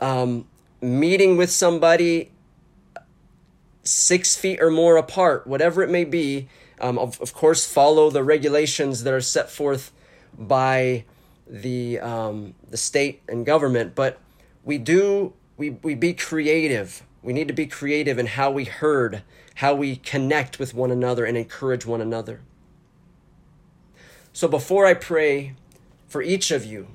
um, 0.00 0.46
meeting 0.80 1.36
with 1.36 1.50
somebody 1.50 2.32
six 3.84 4.36
feet 4.36 4.60
or 4.62 4.70
more 4.70 4.96
apart, 4.96 5.46
whatever 5.46 5.82
it 5.82 5.90
may 5.90 6.04
be, 6.04 6.48
um, 6.82 6.98
of, 6.98 7.20
of 7.20 7.32
course, 7.32 7.64
follow 7.64 8.10
the 8.10 8.24
regulations 8.24 9.04
that 9.04 9.14
are 9.14 9.20
set 9.20 9.50
forth 9.50 9.92
by 10.36 11.04
the 11.46 12.00
um, 12.00 12.54
the 12.68 12.76
state 12.76 13.22
and 13.28 13.46
government. 13.46 13.94
But 13.94 14.18
we 14.64 14.78
do 14.78 15.32
we 15.56 15.70
we 15.70 15.94
be 15.94 16.12
creative. 16.12 17.04
We 17.22 17.32
need 17.32 17.46
to 17.48 17.54
be 17.54 17.66
creative 17.66 18.18
in 18.18 18.26
how 18.26 18.50
we 18.50 18.64
herd, 18.64 19.22
how 19.56 19.74
we 19.74 19.96
connect 19.96 20.58
with 20.58 20.74
one 20.74 20.90
another, 20.90 21.24
and 21.24 21.36
encourage 21.36 21.86
one 21.86 22.00
another. 22.00 22.40
So 24.32 24.48
before 24.48 24.86
I 24.86 24.94
pray 24.94 25.54
for 26.08 26.20
each 26.20 26.50
of 26.50 26.64
you, 26.64 26.88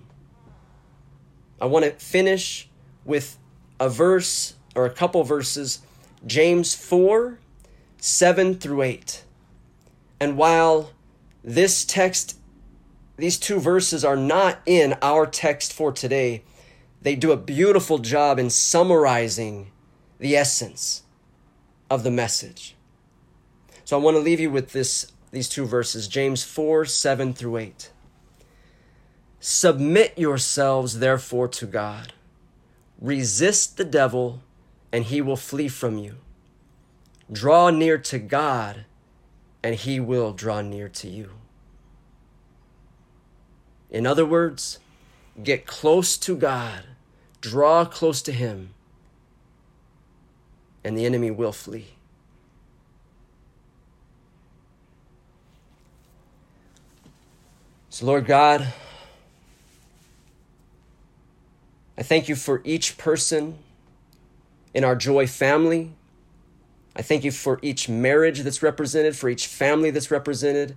I 1.62 1.66
want 1.66 1.86
to 1.86 1.92
finish 1.92 2.68
with 3.06 3.38
a 3.80 3.90
verse 3.90 4.56
or 4.76 4.86
a 4.86 4.90
couple 4.90 5.24
verses, 5.24 5.80
James 6.26 6.76
4 6.76 7.40
7 8.00 8.56
through 8.56 8.82
8. 8.82 9.24
And 10.20 10.38
while 10.38 10.92
this 11.44 11.86
text, 11.86 12.38
these 13.18 13.38
two 13.38 13.60
verses 13.60 14.04
are 14.04 14.16
not 14.16 14.60
in 14.66 14.96
our 15.02 15.26
text 15.26 15.74
for 15.74 15.92
today, 15.92 16.44
they 17.02 17.16
do 17.16 17.32
a 17.32 17.38
beautiful 17.38 18.00
job 18.00 18.40
in 18.40 18.50
summarizing 18.50 19.72
the 20.20 20.36
essence 20.36 21.04
of 21.90 22.04
the 22.04 22.12
message. 22.12 22.76
So 23.86 23.98
I 23.98 24.02
want 24.02 24.18
to 24.18 24.22
leave 24.22 24.40
you 24.40 24.52
with 24.52 24.74
this 24.74 25.12
these 25.32 25.50
two 25.50 25.66
verses 25.66 26.08
James 26.08 26.44
4 26.44 26.86
7 26.86 27.34
through 27.34 27.58
8. 27.58 27.92
Submit 29.40 30.18
yourselves, 30.18 31.00
therefore, 31.00 31.48
to 31.50 31.66
God. 31.66 32.14
Resist 33.00 33.78
the 33.78 33.86
devil, 33.86 34.42
and 34.92 35.06
he 35.06 35.22
will 35.22 35.38
flee 35.38 35.68
from 35.68 35.98
you. 35.98 36.16
Draw 37.32 37.70
near 37.70 37.98
to 38.00 38.20
God, 38.20 38.86
and 39.68 39.76
he 39.76 40.00
will 40.00 40.32
draw 40.32 40.62
near 40.62 40.88
to 40.88 41.10
you. 41.10 41.30
In 43.92 44.08
other 44.08 44.26
words, 44.26 44.80
get 45.44 45.66
close 45.68 46.18
to 46.20 46.38
God, 46.38 46.86
draw 47.42 47.84
close 47.84 48.22
to 48.22 48.32
him, 48.32 48.70
and 50.86 50.98
the 50.98 51.06
enemy 51.06 51.32
will 51.32 51.52
flee. 51.52 51.88
So, 57.90 58.06
Lord 58.06 58.26
God, 58.26 58.72
I 61.98 62.04
thank 62.04 62.30
you 62.30 62.38
for 62.38 62.62
each 62.64 62.98
person 62.98 63.58
in 64.74 64.86
our 64.86 64.96
Joy 64.96 65.28
family. 65.28 65.92
I 66.98 67.04
thank 67.04 67.24
you 67.24 67.30
for 67.30 67.60
each 67.62 67.88
marriage 67.88 68.40
that's 68.40 68.64
represented, 68.64 69.16
for 69.16 69.30
each 69.30 69.46
family 69.46 69.92
that's 69.92 70.10
represented, 70.10 70.76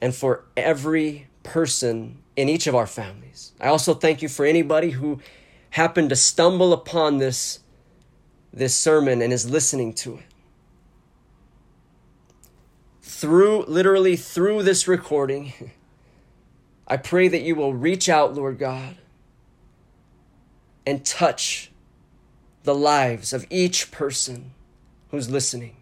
and 0.00 0.12
for 0.12 0.44
every 0.56 1.28
person 1.44 2.18
in 2.34 2.48
each 2.48 2.66
of 2.66 2.74
our 2.74 2.86
families. 2.86 3.52
I 3.60 3.68
also 3.68 3.94
thank 3.94 4.22
you 4.22 4.28
for 4.28 4.44
anybody 4.44 4.90
who 4.90 5.20
happened 5.70 6.08
to 6.08 6.16
stumble 6.16 6.72
upon 6.72 7.18
this, 7.18 7.60
this 8.52 8.76
sermon 8.76 9.22
and 9.22 9.32
is 9.32 9.48
listening 9.48 9.94
to 9.94 10.16
it. 10.16 10.24
Through, 13.00 13.66
literally, 13.66 14.16
through 14.16 14.64
this 14.64 14.88
recording, 14.88 15.52
I 16.88 16.96
pray 16.96 17.28
that 17.28 17.42
you 17.42 17.54
will 17.54 17.72
reach 17.72 18.08
out, 18.08 18.34
Lord 18.34 18.58
God, 18.58 18.96
and 20.84 21.04
touch 21.04 21.70
the 22.64 22.74
lives 22.74 23.32
of 23.32 23.46
each 23.48 23.92
person 23.92 24.54
who's 25.10 25.30
listening. 25.30 25.76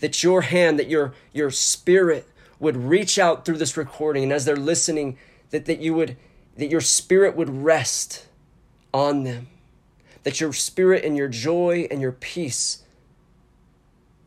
That 0.00 0.22
your 0.22 0.42
hand, 0.42 0.78
that 0.78 0.88
your, 0.88 1.14
your 1.32 1.50
spirit 1.50 2.28
would 2.58 2.76
reach 2.76 3.18
out 3.18 3.44
through 3.44 3.58
this 3.58 3.76
recording, 3.76 4.24
and 4.24 4.32
as 4.32 4.44
they're 4.44 4.56
listening, 4.56 5.18
that, 5.50 5.66
that 5.66 5.80
you 5.80 5.94
would 5.94 6.16
that 6.56 6.70
your 6.70 6.80
spirit 6.80 7.36
would 7.36 7.50
rest 7.50 8.26
on 8.92 9.24
them. 9.24 9.48
That 10.22 10.40
your 10.40 10.52
spirit 10.52 11.04
and 11.04 11.16
your 11.16 11.28
joy 11.28 11.88
and 11.90 12.00
your 12.00 12.12
peace 12.12 12.82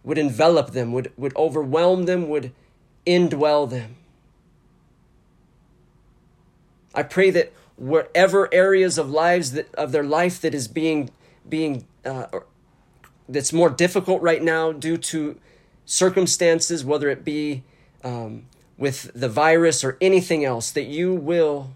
would 0.04 0.18
envelop 0.18 0.72
them, 0.72 0.92
would, 0.94 1.12
would 1.18 1.36
overwhelm 1.36 2.04
them, 2.04 2.30
would 2.30 2.54
indwell 3.06 3.70
them. 3.70 3.96
I 6.94 7.04
pray 7.04 7.30
that 7.32 7.52
whatever 7.76 8.54
areas 8.54 8.98
of 8.98 9.10
lives 9.10 9.52
that 9.52 9.74
of 9.76 9.92
their 9.92 10.04
life 10.04 10.42
that 10.42 10.54
is 10.54 10.68
being 10.68 11.12
being 11.48 11.86
uh, 12.04 12.26
that's 13.30 13.52
more 13.52 13.70
difficult 13.70 14.22
right 14.22 14.42
now 14.42 14.72
due 14.72 14.98
to 14.98 15.38
circumstances, 15.86 16.84
whether 16.84 17.10
it 17.10 17.24
be 17.24 17.64
um, 18.04 18.46
with 18.78 19.12
the 19.14 19.30
virus 19.30 19.84
or 19.84 19.98
anything 20.00 20.46
else, 20.46 20.72
that 20.72 20.86
you 20.86 21.14
will 21.14 21.72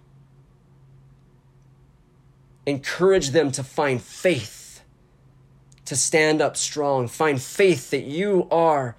encourage 2.66 3.30
them 3.30 3.52
to 3.52 3.64
find 3.64 4.02
faith, 4.02 4.82
to 5.86 5.96
stand 5.96 6.42
up 6.42 6.56
strong, 6.56 7.08
find 7.08 7.42
faith 7.42 7.90
that 7.90 8.04
you 8.04 8.48
are 8.52 8.96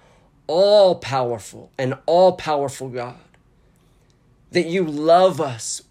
all 0.47 0.95
powerful 0.95 1.71
and 1.77 1.95
all 2.05 2.33
powerful 2.33 2.89
God, 2.89 3.15
that 4.51 4.67
you 4.67 4.83
love 4.83 5.39
us 5.39 5.83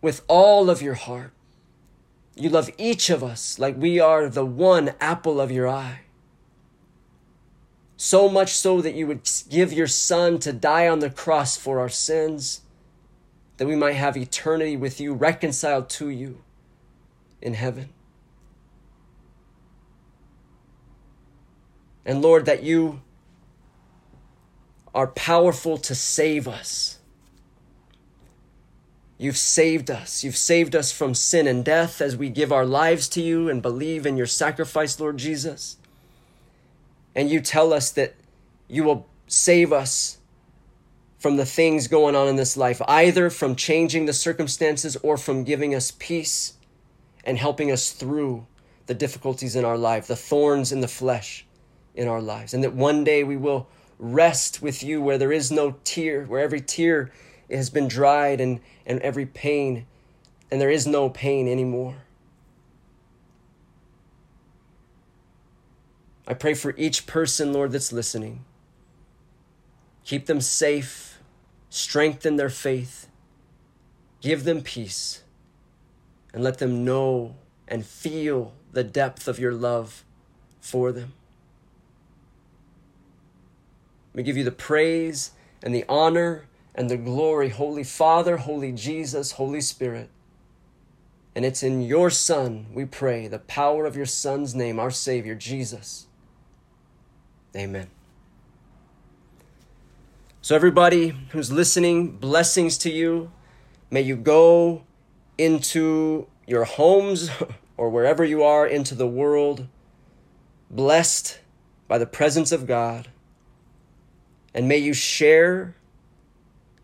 with 0.00 0.22
all 0.28 0.70
of 0.70 0.80
your 0.80 0.94
heart. 0.94 1.32
You 2.38 2.50
love 2.50 2.70
each 2.78 3.10
of 3.10 3.24
us 3.24 3.58
like 3.58 3.76
we 3.76 3.98
are 3.98 4.28
the 4.28 4.44
one 4.44 4.94
apple 5.00 5.40
of 5.40 5.50
your 5.50 5.68
eye. 5.68 6.00
So 7.96 8.28
much 8.28 8.52
so 8.52 8.80
that 8.80 8.94
you 8.94 9.08
would 9.08 9.28
give 9.48 9.72
your 9.72 9.88
son 9.88 10.38
to 10.40 10.52
die 10.52 10.86
on 10.86 11.00
the 11.00 11.10
cross 11.10 11.56
for 11.56 11.80
our 11.80 11.88
sins, 11.88 12.60
that 13.56 13.66
we 13.66 13.74
might 13.74 13.94
have 13.94 14.16
eternity 14.16 14.76
with 14.76 15.00
you, 15.00 15.14
reconciled 15.14 15.90
to 15.90 16.10
you 16.10 16.40
in 17.42 17.54
heaven. 17.54 17.88
And 22.06 22.22
Lord, 22.22 22.46
that 22.46 22.62
you 22.62 23.02
are 24.94 25.08
powerful 25.08 25.76
to 25.76 25.94
save 25.94 26.46
us 26.46 26.97
You've 29.18 29.36
saved 29.36 29.90
us. 29.90 30.22
You've 30.22 30.36
saved 30.36 30.76
us 30.76 30.92
from 30.92 31.12
sin 31.12 31.48
and 31.48 31.64
death 31.64 32.00
as 32.00 32.16
we 32.16 32.30
give 32.30 32.52
our 32.52 32.64
lives 32.64 33.08
to 33.10 33.20
you 33.20 33.48
and 33.48 33.60
believe 33.60 34.06
in 34.06 34.16
your 34.16 34.26
sacrifice, 34.26 35.00
Lord 35.00 35.16
Jesus. 35.18 35.76
And 37.16 37.28
you 37.28 37.40
tell 37.40 37.72
us 37.72 37.90
that 37.90 38.14
you 38.68 38.84
will 38.84 39.08
save 39.26 39.72
us 39.72 40.18
from 41.18 41.36
the 41.36 41.44
things 41.44 41.88
going 41.88 42.14
on 42.14 42.28
in 42.28 42.36
this 42.36 42.56
life, 42.56 42.80
either 42.86 43.28
from 43.28 43.56
changing 43.56 44.06
the 44.06 44.12
circumstances 44.12 44.96
or 45.02 45.16
from 45.16 45.42
giving 45.42 45.74
us 45.74 45.90
peace 45.90 46.54
and 47.24 47.36
helping 47.36 47.72
us 47.72 47.90
through 47.90 48.46
the 48.86 48.94
difficulties 48.94 49.56
in 49.56 49.64
our 49.64 49.76
life, 49.76 50.06
the 50.06 50.14
thorns 50.14 50.70
in 50.70 50.80
the 50.80 50.86
flesh 50.88 51.44
in 51.96 52.06
our 52.06 52.22
lives. 52.22 52.54
And 52.54 52.62
that 52.62 52.72
one 52.72 53.02
day 53.02 53.24
we 53.24 53.36
will 53.36 53.66
rest 53.98 54.62
with 54.62 54.84
you 54.84 55.02
where 55.02 55.18
there 55.18 55.32
is 55.32 55.50
no 55.50 55.74
tear, 55.82 56.24
where 56.24 56.40
every 56.40 56.60
tear 56.60 57.10
has 57.56 57.70
been 57.70 57.88
dried 57.88 58.40
and, 58.40 58.60
and 58.84 59.00
every 59.00 59.26
pain, 59.26 59.86
and 60.50 60.60
there 60.60 60.70
is 60.70 60.86
no 60.86 61.08
pain 61.08 61.48
anymore. 61.48 61.96
I 66.26 66.34
pray 66.34 66.52
for 66.52 66.74
each 66.76 67.06
person, 67.06 67.54
Lord, 67.54 67.72
that's 67.72 67.92
listening. 67.92 68.44
Keep 70.04 70.26
them 70.26 70.42
safe, 70.42 71.18
strengthen 71.70 72.36
their 72.36 72.50
faith, 72.50 73.08
give 74.20 74.44
them 74.44 74.60
peace, 74.60 75.22
and 76.34 76.44
let 76.44 76.58
them 76.58 76.84
know 76.84 77.36
and 77.66 77.84
feel 77.84 78.52
the 78.72 78.84
depth 78.84 79.26
of 79.26 79.38
your 79.38 79.52
love 79.54 80.04
for 80.60 80.92
them. 80.92 81.14
We 84.12 84.22
give 84.22 84.36
you 84.36 84.44
the 84.44 84.50
praise 84.50 85.30
and 85.62 85.74
the 85.74 85.84
honor 85.88 86.47
and 86.78 86.88
the 86.88 86.96
glory, 86.96 87.48
Holy 87.48 87.82
Father, 87.82 88.36
Holy 88.36 88.70
Jesus, 88.70 89.32
Holy 89.32 89.60
Spirit. 89.60 90.10
And 91.34 91.44
it's 91.44 91.64
in 91.64 91.82
your 91.82 92.08
Son, 92.08 92.66
we 92.72 92.84
pray, 92.84 93.26
the 93.26 93.40
power 93.40 93.84
of 93.84 93.96
your 93.96 94.06
Son's 94.06 94.54
name, 94.54 94.78
our 94.78 94.92
Savior, 94.92 95.34
Jesus. 95.34 96.06
Amen. 97.56 97.88
So, 100.40 100.54
everybody 100.54 101.16
who's 101.30 101.50
listening, 101.50 102.12
blessings 102.12 102.78
to 102.78 102.90
you. 102.90 103.32
May 103.90 104.02
you 104.02 104.14
go 104.14 104.84
into 105.36 106.28
your 106.46 106.62
homes 106.62 107.28
or 107.76 107.90
wherever 107.90 108.24
you 108.24 108.44
are 108.44 108.64
into 108.64 108.94
the 108.94 109.08
world, 109.08 109.66
blessed 110.70 111.40
by 111.88 111.98
the 111.98 112.06
presence 112.06 112.52
of 112.52 112.68
God. 112.68 113.08
And 114.54 114.68
may 114.68 114.78
you 114.78 114.94
share 114.94 115.74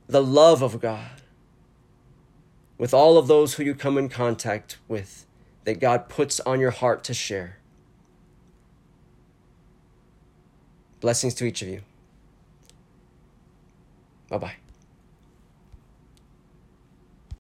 the 0.07 0.23
love 0.23 0.63
of 0.63 0.81
God 0.81 1.23
with 2.79 2.93
all 2.93 3.17
of 3.17 3.27
those 3.27 3.55
who 3.55 3.63
you 3.63 3.75
come 3.75 3.97
in 3.97 4.09
contact 4.09 4.79
with 4.89 5.27
that 5.65 5.81
God 5.81 6.09
puts 6.09 6.41
on 6.41 6.61
your 6.61 6.71
heart 6.71 7.05
to 7.05 7.15
share. 7.15 7.59
Blessings 11.01 11.35
to 11.35 11.45
each 11.45 11.63
of 11.63 11.69
you. 11.69 11.83
Bye 14.29 14.39
bye. 14.39 14.55